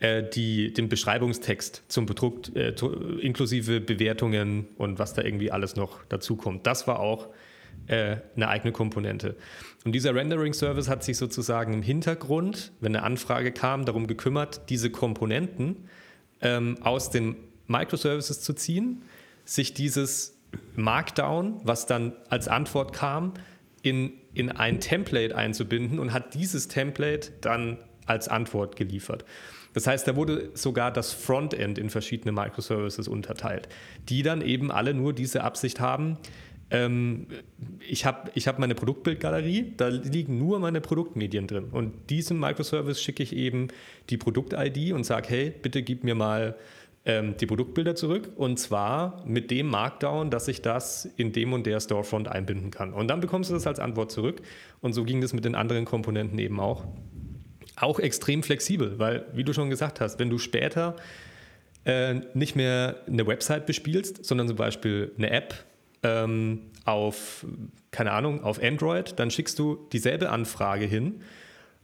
[0.00, 2.74] äh, die, den Beschreibungstext zum Bedruckt, äh,
[3.20, 6.66] inklusive Bewertungen und was da irgendwie alles noch dazu kommt.
[6.66, 7.28] Das war auch
[7.86, 9.36] äh, eine eigene Komponente.
[9.84, 14.90] Und dieser Rendering-Service hat sich sozusagen im Hintergrund, wenn eine Anfrage kam, darum gekümmert, diese
[14.90, 15.88] Komponenten
[16.40, 17.36] ähm, aus den
[17.66, 19.02] Microservices zu ziehen,
[19.44, 20.36] sich dieses
[20.76, 23.34] Markdown, was dann als Antwort kam,
[23.82, 29.24] in, in ein Template einzubinden und hat dieses Template dann als Antwort geliefert.
[29.72, 33.68] Das heißt, da wurde sogar das Frontend in verschiedene Microservices unterteilt,
[34.08, 36.18] die dann eben alle nur diese Absicht haben,
[36.70, 37.26] ähm,
[37.86, 41.64] ich habe ich hab meine Produktbildgalerie, da liegen nur meine Produktmedien drin.
[41.72, 43.68] Und diesem Microservice schicke ich eben
[44.08, 46.56] die Produkt-ID und sage, hey, bitte gib mir mal
[47.10, 48.30] ähm, die Produktbilder zurück.
[48.36, 52.92] Und zwar mit dem Markdown, dass ich das in dem und der Storefront einbinden kann.
[52.92, 54.40] Und dann bekommst du das als Antwort zurück.
[54.80, 56.84] Und so ging das mit den anderen Komponenten eben auch.
[57.76, 60.96] Auch extrem flexibel, weil, wie du schon gesagt hast, wenn du später
[61.84, 65.54] äh, nicht mehr eine Website bespielst, sondern zum Beispiel eine App
[66.02, 67.44] ähm, auf,
[67.90, 71.22] keine Ahnung, auf Android, dann schickst du dieselbe Anfrage hin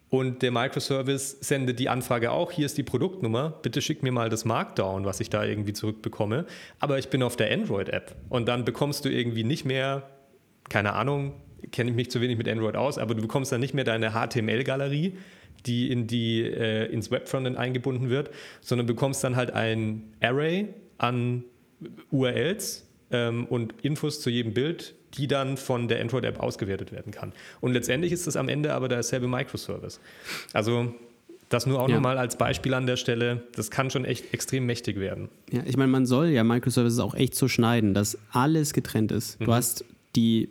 [0.09, 4.28] und der Microservice sendet die Anfrage auch, hier ist die Produktnummer, bitte schick mir mal
[4.28, 6.46] das Markdown, was ich da irgendwie zurückbekomme.
[6.78, 10.09] Aber ich bin auf der Android-App und dann bekommst du irgendwie nicht mehr,
[10.68, 11.34] keine Ahnung,
[11.72, 14.12] kenne ich mich zu wenig mit Android aus, aber du bekommst dann nicht mehr deine
[14.12, 15.16] HTML-Galerie,
[15.66, 18.30] die, in die äh, ins Webfrontend eingebunden wird,
[18.61, 21.44] sondern bekommst dann halt ein Array an
[22.12, 27.32] URLs, ähm, und Infos zu jedem Bild, die dann von der Android-App ausgewertet werden kann.
[27.60, 30.00] Und letztendlich ist es am Ende aber derselbe Microservice.
[30.52, 30.94] Also
[31.48, 31.94] das nur auch ja.
[31.94, 33.44] nochmal als Beispiel an der Stelle.
[33.54, 35.28] Das kann schon echt extrem mächtig werden.
[35.52, 39.40] Ja, ich meine, man soll ja Microservices auch echt so schneiden, dass alles getrennt ist.
[39.40, 39.54] Du mhm.
[39.54, 39.84] hast
[40.16, 40.48] die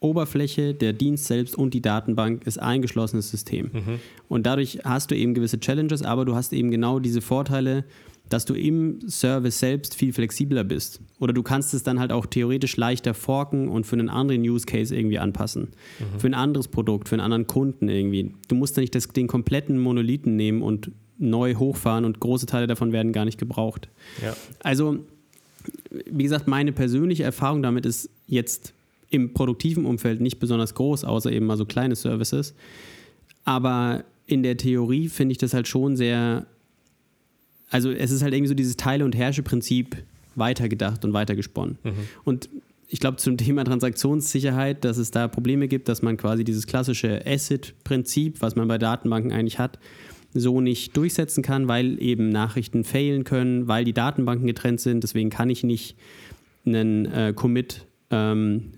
[0.00, 3.70] Oberfläche, der Dienst selbst und die Datenbank ist ein geschlossenes System.
[3.72, 4.00] Mhm.
[4.28, 7.84] Und dadurch hast du eben gewisse Challenges, aber du hast eben genau diese Vorteile,
[8.32, 11.00] dass du im Service selbst viel flexibler bist.
[11.18, 14.64] Oder du kannst es dann halt auch theoretisch leichter forken und für einen anderen Use
[14.64, 15.68] Case irgendwie anpassen.
[15.98, 16.20] Mhm.
[16.20, 18.34] Für ein anderes Produkt, für einen anderen Kunden irgendwie.
[18.48, 22.66] Du musst dann nicht das, den kompletten Monolithen nehmen und neu hochfahren und große Teile
[22.66, 23.88] davon werden gar nicht gebraucht.
[24.22, 24.34] Ja.
[24.60, 24.98] Also,
[26.10, 28.72] wie gesagt, meine persönliche Erfahrung damit ist jetzt
[29.10, 32.54] im produktiven Umfeld nicht besonders groß, außer eben mal so kleine Services.
[33.44, 36.46] Aber in der Theorie finde ich das halt schon sehr
[37.72, 39.96] also es ist halt irgendwie so dieses Teile- und Herrsche-Prinzip
[40.34, 41.78] weitergedacht und weitergesponnen.
[41.82, 41.92] Mhm.
[42.24, 42.48] Und
[42.88, 47.26] ich glaube, zum Thema Transaktionssicherheit, dass es da Probleme gibt, dass man quasi dieses klassische
[47.26, 49.78] Asset-Prinzip, was man bei Datenbanken eigentlich hat,
[50.34, 55.02] so nicht durchsetzen kann, weil eben Nachrichten failen können, weil die Datenbanken getrennt sind.
[55.02, 55.96] Deswegen kann ich nicht
[56.64, 58.72] einen äh, Commit ähm,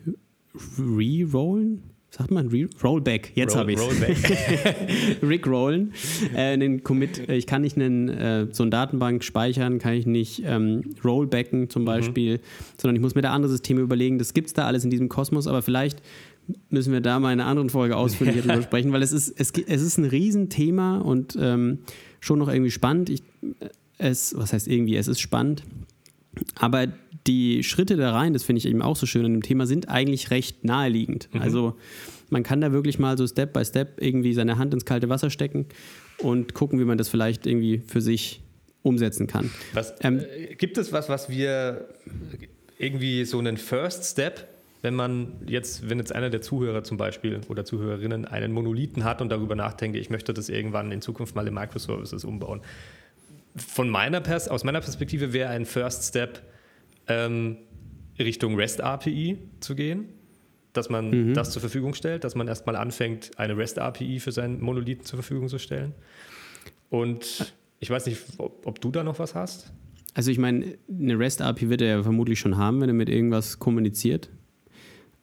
[0.78, 1.82] re-rollen
[2.16, 2.48] sagt man,
[2.82, 5.22] Rollback, jetzt habe ich es.
[5.22, 5.92] Rick rollen.
[6.32, 10.06] Äh, einen Commit, äh, ich kann nicht einen, äh, so eine Datenbank speichern, kann ich
[10.06, 11.86] nicht ähm, Rollbacken zum mhm.
[11.86, 12.40] Beispiel, mhm.
[12.80, 14.18] sondern ich muss mir da andere Systeme überlegen.
[14.18, 16.02] Das gibt es da alles in diesem Kosmos, aber vielleicht
[16.70, 19.50] müssen wir da mal in einer anderen Folge ausführlicher drüber sprechen, weil es ist, es,
[19.50, 21.80] es ist ein Riesenthema und ähm,
[22.20, 23.10] schon noch irgendwie spannend.
[23.10, 25.64] Ich, äh, es, was heißt irgendwie, es ist spannend.
[26.54, 26.86] Aber
[27.26, 29.88] die Schritte da rein, das finde ich eben auch so schön an dem Thema, sind
[29.88, 31.28] eigentlich recht naheliegend.
[31.32, 31.40] Mhm.
[31.40, 31.74] Also
[32.30, 35.30] man kann da wirklich mal so Step by Step irgendwie seine Hand ins kalte Wasser
[35.30, 35.66] stecken
[36.18, 38.42] und gucken, wie man das vielleicht irgendwie für sich
[38.82, 39.50] umsetzen kann.
[39.72, 41.88] Was, ähm, äh, gibt es was, was wir
[42.78, 44.46] irgendwie so einen First Step,
[44.82, 49.22] wenn man jetzt, wenn jetzt einer der Zuhörer zum Beispiel oder Zuhörerinnen einen Monolithen hat
[49.22, 52.60] und darüber nachdenkt, ich möchte das irgendwann in Zukunft mal in Microservices umbauen.
[53.56, 56.42] Von meiner Pers aus meiner Perspektive wäre ein First Step,
[57.08, 57.56] ähm,
[58.18, 60.06] Richtung REST API zu gehen,
[60.72, 61.34] dass man mhm.
[61.34, 65.18] das zur Verfügung stellt, dass man erstmal anfängt, eine REST API für seinen Monolithen zur
[65.18, 65.94] Verfügung zu stellen.
[66.90, 69.72] Und ich weiß nicht, ob, ob du da noch was hast.
[70.14, 73.08] Also ich meine, eine REST API wird er ja vermutlich schon haben, wenn er mit
[73.08, 74.30] irgendwas kommuniziert.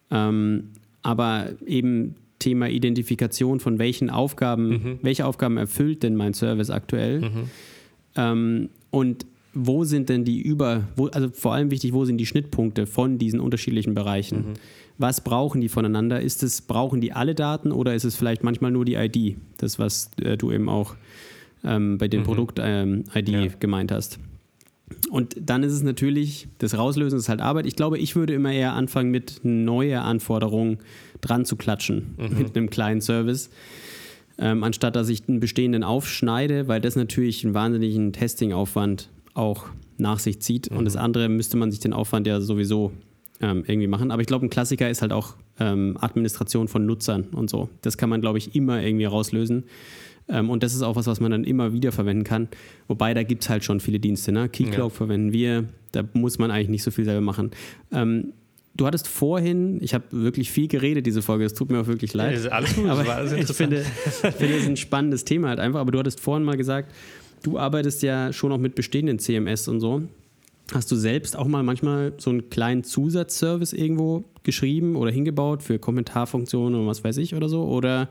[0.10, 0.72] Ähm,
[1.02, 5.00] aber eben Thema Identifikation von welchen Aufgaben, mhm.
[5.02, 7.22] welche Aufgaben erfüllt denn mein Service aktuell?
[7.22, 7.50] Mhm.
[8.16, 12.26] Ähm, und wo sind denn die über, wo, also vor allem wichtig, wo sind die
[12.26, 14.38] Schnittpunkte von diesen unterschiedlichen Bereichen?
[14.38, 14.54] Mhm.
[14.97, 16.22] Was brauchen die voneinander?
[16.22, 19.38] Ist es, brauchen die alle Daten oder ist es vielleicht manchmal nur die ID?
[19.58, 20.95] Das, was äh, du eben auch
[21.64, 22.26] ähm, bei den mhm.
[22.26, 23.47] Produkt-ID ähm, ja.
[23.60, 24.20] gemeint hast.
[25.10, 27.66] Und dann ist es natürlich, das Rauslösen ist halt Arbeit.
[27.66, 30.80] Ich glaube, ich würde immer eher anfangen, mit neue Anforderungen
[31.22, 32.38] dran zu klatschen, mhm.
[32.38, 33.49] mit einem kleinen Service.
[34.38, 39.66] Ähm, anstatt dass ich einen bestehenden aufschneide, weil das natürlich einen wahnsinnigen Testing-Aufwand auch
[39.98, 40.72] nach sich zieht.
[40.72, 40.78] Mhm.
[40.78, 42.92] Und das andere müsste man sich den Aufwand ja sowieso
[43.42, 44.12] ähm, irgendwie machen.
[44.12, 47.70] Aber ich glaube, ein Klassiker ist halt auch ähm, Administration von Nutzern und so.
[47.82, 49.64] Das kann man, glaube ich, immer irgendwie rauslösen.
[50.30, 52.48] Ähm, und das ist auch was, was man dann immer wieder verwenden kann.
[52.88, 54.32] Wobei, da gibt es halt schon viele Dienste.
[54.32, 54.50] Ne?
[54.50, 54.98] Keycloak ja.
[54.98, 55.66] verwenden wir.
[55.92, 57.52] Da muss man eigentlich nicht so viel selber machen.
[57.92, 58.34] Ähm,
[58.74, 62.14] Du hattest vorhin, ich habe wirklich viel geredet, diese Folge, es tut mir auch wirklich
[62.14, 62.42] leid.
[62.42, 65.60] Ja, alles gut, aber alles ich finde, ich finde, es ist ein spannendes Thema halt
[65.60, 65.82] einfach.
[65.82, 66.94] Aber du hattest vorhin mal gesagt,
[67.44, 70.04] du arbeitest ja schon auch mit bestehenden CMS und so.
[70.74, 75.80] Hast du selbst auch mal manchmal so einen kleinen Zusatzservice irgendwo geschrieben oder hingebaut für
[75.80, 77.66] Kommentarfunktionen und was weiß ich oder so?
[77.66, 78.10] Oder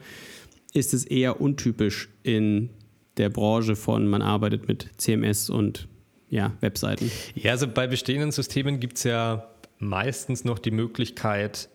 [0.74, 2.70] ist es eher untypisch in
[3.16, 5.88] der Branche von man arbeitet mit CMS und
[6.28, 7.10] ja, Webseiten?
[7.34, 11.68] Ja, also bei bestehenden Systemen gibt es ja meistens noch die Möglichkeit,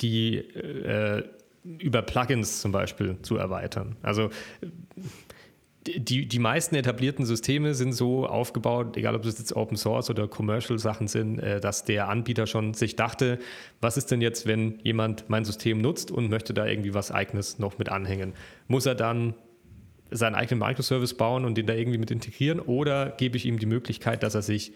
[0.00, 1.22] die äh,
[1.78, 3.96] über Plugins zum Beispiel zu erweitern.
[4.02, 4.30] Also
[5.86, 10.28] die, die meisten etablierten Systeme sind so aufgebaut, egal ob es jetzt Open Source oder
[10.28, 13.38] Commercial Sachen sind, äh, dass der Anbieter schon sich dachte,
[13.80, 17.58] was ist denn jetzt, wenn jemand mein System nutzt und möchte da irgendwie was Eigenes
[17.58, 18.34] noch mit anhängen?
[18.68, 19.34] Muss er dann
[20.10, 23.66] seinen eigenen Microservice bauen und den da irgendwie mit integrieren oder gebe ich ihm die
[23.66, 24.72] Möglichkeit, dass er sich,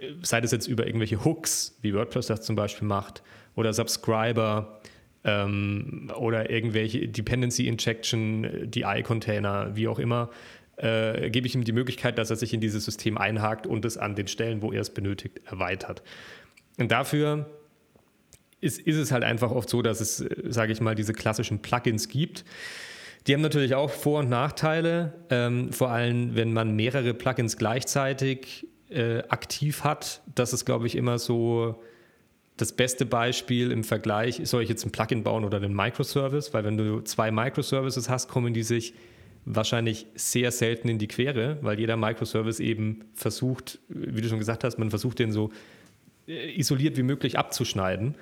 [0.00, 3.22] äh, sei das jetzt über irgendwelche Hooks, wie WordPress das zum Beispiel macht,
[3.54, 4.80] oder Subscriber,
[5.24, 10.30] ähm, oder irgendwelche Dependency Injection, DI-Container, wie auch immer,
[10.76, 13.98] äh, gebe ich ihm die Möglichkeit, dass er sich in dieses System einhakt und es
[13.98, 16.02] an den Stellen, wo er es benötigt, erweitert.
[16.78, 17.46] Und dafür
[18.60, 22.08] ist, ist es halt einfach oft so, dass es, sage ich mal, diese klassischen Plugins
[22.08, 22.44] gibt.
[23.26, 28.66] Die haben natürlich auch Vor- und Nachteile, ähm, vor allem wenn man mehrere Plugins gleichzeitig
[28.88, 30.22] äh, aktiv hat.
[30.34, 31.82] Das ist, glaube ich, immer so
[32.56, 36.52] das beste Beispiel im Vergleich, soll ich jetzt ein Plugin bauen oder einen Microservice?
[36.52, 38.94] Weil wenn du zwei Microservices hast, kommen die sich
[39.44, 44.64] wahrscheinlich sehr selten in die Quere, weil jeder Microservice eben versucht, wie du schon gesagt
[44.64, 45.50] hast, man versucht den so
[46.28, 48.14] äh, isoliert wie möglich abzuschneiden.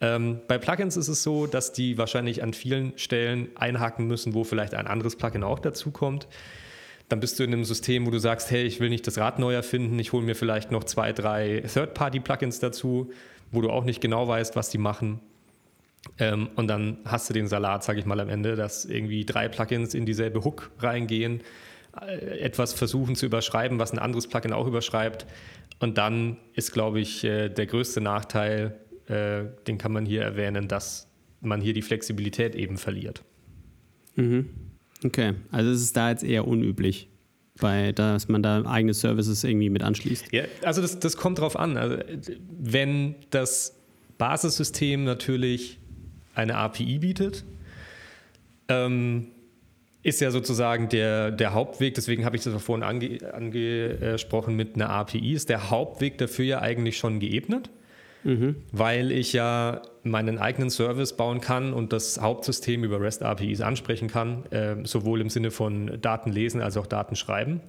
[0.00, 4.44] Ähm, bei Plugins ist es so, dass die wahrscheinlich an vielen Stellen einhaken müssen, wo
[4.44, 6.28] vielleicht ein anderes Plugin auch dazukommt.
[7.08, 9.38] Dann bist du in einem System, wo du sagst, hey, ich will nicht das Rad
[9.38, 13.10] neu erfinden, ich hole mir vielleicht noch zwei, drei Third-Party-Plugins dazu
[13.50, 15.20] wo du auch nicht genau weißt, was die machen.
[16.18, 19.48] Ähm, und dann hast du den Salat, sage ich mal am Ende, dass irgendwie drei
[19.48, 21.42] Plugins in dieselbe Hook reingehen,
[22.00, 25.26] äh, etwas versuchen zu überschreiben, was ein anderes Plugin auch überschreibt.
[25.80, 30.68] Und dann ist, glaube ich, äh, der größte Nachteil, äh, den kann man hier erwähnen,
[30.68, 31.08] dass
[31.40, 33.22] man hier die Flexibilität eben verliert.
[34.16, 34.50] Mhm.
[35.04, 37.08] Okay, also es ist da jetzt eher unüblich
[37.60, 40.32] bei, dass man da eigene Services irgendwie mit anschließt?
[40.32, 41.76] Ja, also das, das kommt drauf an.
[41.76, 41.98] Also
[42.58, 43.74] wenn das
[44.16, 45.78] Basissystem natürlich
[46.34, 47.44] eine API bietet,
[48.68, 49.28] ähm,
[50.02, 54.90] ist ja sozusagen der, der Hauptweg, deswegen habe ich das vorhin ange, angesprochen mit einer
[54.90, 57.70] API, ist der Hauptweg dafür ja eigentlich schon geebnet
[58.24, 58.56] mhm.
[58.72, 64.08] weil ich ja meinen eigenen Service bauen kann und das Hauptsystem über REST APIs ansprechen
[64.08, 67.60] kann, äh, sowohl im Sinne von Daten lesen als auch Daten schreiben.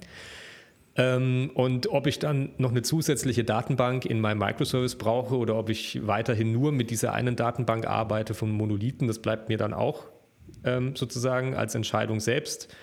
[0.96, 5.70] Ähm, und ob ich dann noch eine zusätzliche Datenbank in meinem Microservice brauche oder ob
[5.70, 10.06] ich weiterhin nur mit dieser einen Datenbank arbeite von Monolithen, das bleibt mir dann auch
[10.64, 12.74] ähm, sozusagen als Entscheidung selbst.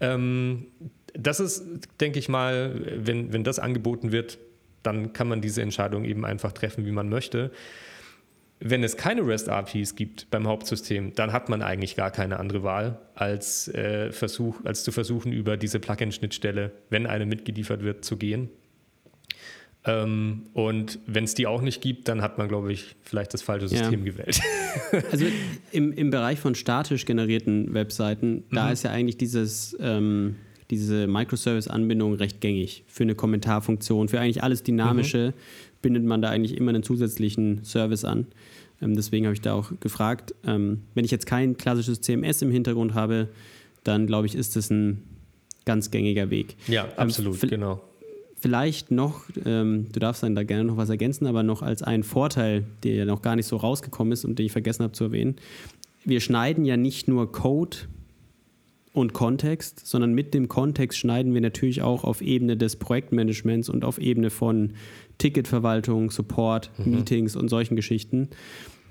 [0.00, 0.68] Ähm,
[1.14, 1.64] das ist,
[2.00, 4.38] denke ich mal, wenn, wenn das angeboten wird,
[4.82, 7.50] dann kann man diese Entscheidung eben einfach treffen, wie man möchte.
[8.60, 12.98] Wenn es keine REST-APIs gibt beim Hauptsystem, dann hat man eigentlich gar keine andere Wahl,
[13.14, 18.50] als, äh, Versuch, als zu versuchen, über diese Plugin-Schnittstelle, wenn eine mitgeliefert wird, zu gehen.
[19.84, 23.42] Ähm, und wenn es die auch nicht gibt, dann hat man, glaube ich, vielleicht das
[23.42, 24.12] falsche System ja.
[24.12, 24.40] gewählt.
[25.10, 25.26] Also
[25.72, 28.72] im, im Bereich von statisch generierten Webseiten, da mhm.
[28.72, 30.36] ist ja eigentlich dieses ähm,
[30.70, 32.84] diese Microservice-Anbindung recht gängig.
[32.86, 35.40] Für eine Kommentarfunktion, für eigentlich alles Dynamische mhm.
[35.82, 38.26] bindet man da eigentlich immer einen zusätzlichen Service an.
[38.82, 42.50] Ähm, deswegen habe ich da auch gefragt, ähm, wenn ich jetzt kein klassisches CMS im
[42.50, 43.28] Hintergrund habe,
[43.84, 45.02] dann glaube ich, ist das ein
[45.64, 46.56] ganz gängiger Weg.
[46.66, 47.80] Ja, ähm, absolut, ähm, genau.
[48.40, 52.04] Vielleicht noch, ähm, du darfst dann da gerne noch was ergänzen, aber noch als einen
[52.04, 55.04] Vorteil, der ja noch gar nicht so rausgekommen ist und den ich vergessen habe zu
[55.04, 55.36] erwähnen.
[56.04, 57.78] Wir schneiden ja nicht nur Code
[58.98, 63.84] und Kontext, sondern mit dem Kontext schneiden wir natürlich auch auf Ebene des Projektmanagements und
[63.84, 64.72] auf Ebene von
[65.18, 66.96] Ticketverwaltung, Support, mhm.
[66.96, 68.28] Meetings und solchen Geschichten.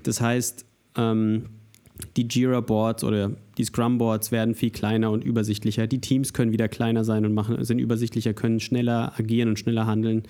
[0.02, 0.64] Das heißt,
[0.96, 1.46] ähm,
[2.16, 5.86] die Jira-Boards oder die Scrum-Boards werden viel kleiner und übersichtlicher.
[5.86, 9.86] Die Teams können wieder kleiner sein und machen, sind übersichtlicher, können schneller agieren und schneller
[9.86, 10.22] handeln.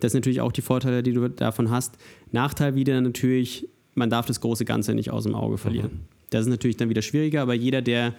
[0.00, 1.96] Das sind natürlich auch die Vorteile, die du davon hast.
[2.32, 5.92] Nachteil wieder natürlich, man darf das große Ganze nicht aus dem Auge verlieren.
[5.92, 6.16] Mhm.
[6.30, 8.14] Das ist natürlich dann wieder schwieriger, aber jeder, der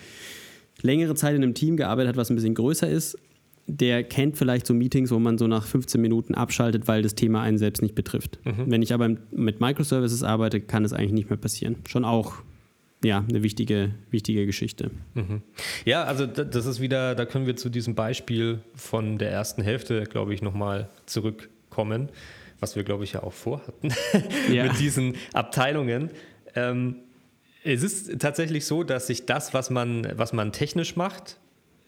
[0.82, 3.18] längere Zeit in einem Team gearbeitet hat, was ein bisschen größer ist,
[3.68, 7.42] der kennt vielleicht so Meetings, wo man so nach 15 Minuten abschaltet, weil das Thema
[7.42, 8.40] einen selbst nicht betrifft.
[8.46, 8.72] Mhm.
[8.72, 11.76] Wenn ich aber mit Microservices arbeite, kann es eigentlich nicht mehr passieren.
[11.86, 12.36] Schon auch
[13.04, 14.90] ja, eine wichtige, wichtige Geschichte.
[15.14, 15.42] Mhm.
[15.86, 20.04] Ja, also das ist wieder, da können wir zu diesem Beispiel von der ersten Hälfte,
[20.04, 22.10] glaube ich, nochmal zurückkommen,
[22.60, 23.90] was wir, glaube ich, ja auch vorhatten
[24.52, 24.64] ja.
[24.68, 26.10] mit diesen Abteilungen.
[26.56, 26.96] Ähm,
[27.74, 31.38] es ist tatsächlich so, dass sich das, was man, was man technisch macht,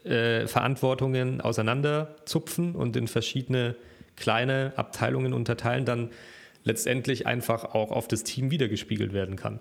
[0.04, 3.76] äh, Verantwortungen auseinanderzupfen und in verschiedene
[4.16, 6.10] kleine Abteilungen unterteilen, dann
[6.64, 9.60] letztendlich einfach auch auf das Team wiedergespiegelt werden kann.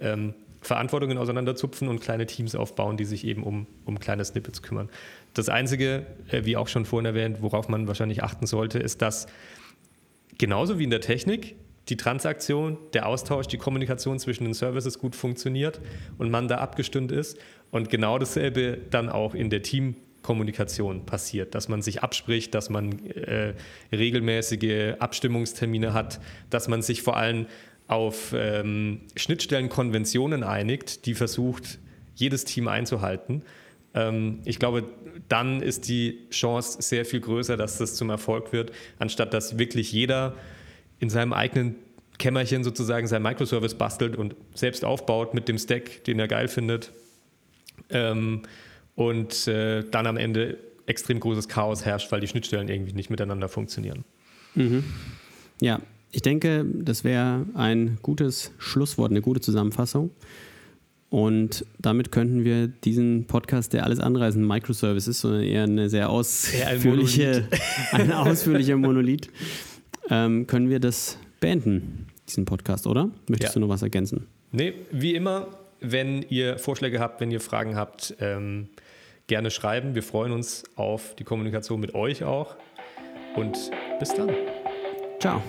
[0.00, 4.88] Ähm, Verantwortungen auseinanderzupfen und kleine Teams aufbauen, die sich eben um, um kleine Snippets kümmern.
[5.34, 9.26] Das Einzige, äh, wie auch schon vorhin erwähnt, worauf man wahrscheinlich achten sollte, ist, dass
[10.38, 11.56] genauso wie in der Technik
[11.88, 15.80] die Transaktion, der Austausch, die Kommunikation zwischen den Services gut funktioniert
[16.18, 17.38] und man da abgestimmt ist.
[17.70, 23.04] Und genau dasselbe dann auch in der Teamkommunikation passiert, dass man sich abspricht, dass man
[23.06, 23.54] äh,
[23.92, 26.20] regelmäßige Abstimmungstermine hat,
[26.50, 27.46] dass man sich vor allem
[27.86, 31.78] auf ähm, Schnittstellenkonventionen einigt, die versucht,
[32.14, 33.42] jedes Team einzuhalten.
[33.94, 34.84] Ähm, ich glaube,
[35.28, 39.92] dann ist die Chance sehr viel größer, dass das zum Erfolg wird, anstatt dass wirklich
[39.92, 40.34] jeder
[41.04, 41.76] in seinem eigenen
[42.18, 46.92] Kämmerchen sozusagen sein Microservice bastelt und selbst aufbaut mit dem Stack, den er geil findet.
[47.90, 48.42] Ähm,
[48.94, 53.48] und äh, dann am Ende extrem großes Chaos herrscht, weil die Schnittstellen irgendwie nicht miteinander
[53.48, 54.04] funktionieren.
[54.54, 54.84] Mhm.
[55.60, 55.80] Ja,
[56.10, 60.10] ich denke, das wäre ein gutes Schlusswort, eine gute Zusammenfassung.
[61.10, 65.64] Und damit könnten wir diesen Podcast, der alles andere als ein Microservice ist, sondern eher
[65.64, 67.46] eine sehr ausführliche,
[67.92, 69.28] ein, ein ausführlicher Monolith,
[70.10, 73.10] ähm, können wir das beenden, diesen Podcast, oder?
[73.28, 73.60] Möchtest ja.
[73.60, 74.26] du noch was ergänzen?
[74.52, 75.48] Nee, wie immer,
[75.80, 78.68] wenn ihr Vorschläge habt, wenn ihr Fragen habt, ähm,
[79.26, 79.94] gerne schreiben.
[79.94, 82.56] Wir freuen uns auf die Kommunikation mit euch auch.
[83.36, 84.30] Und bis dann.
[85.18, 85.42] Ciao.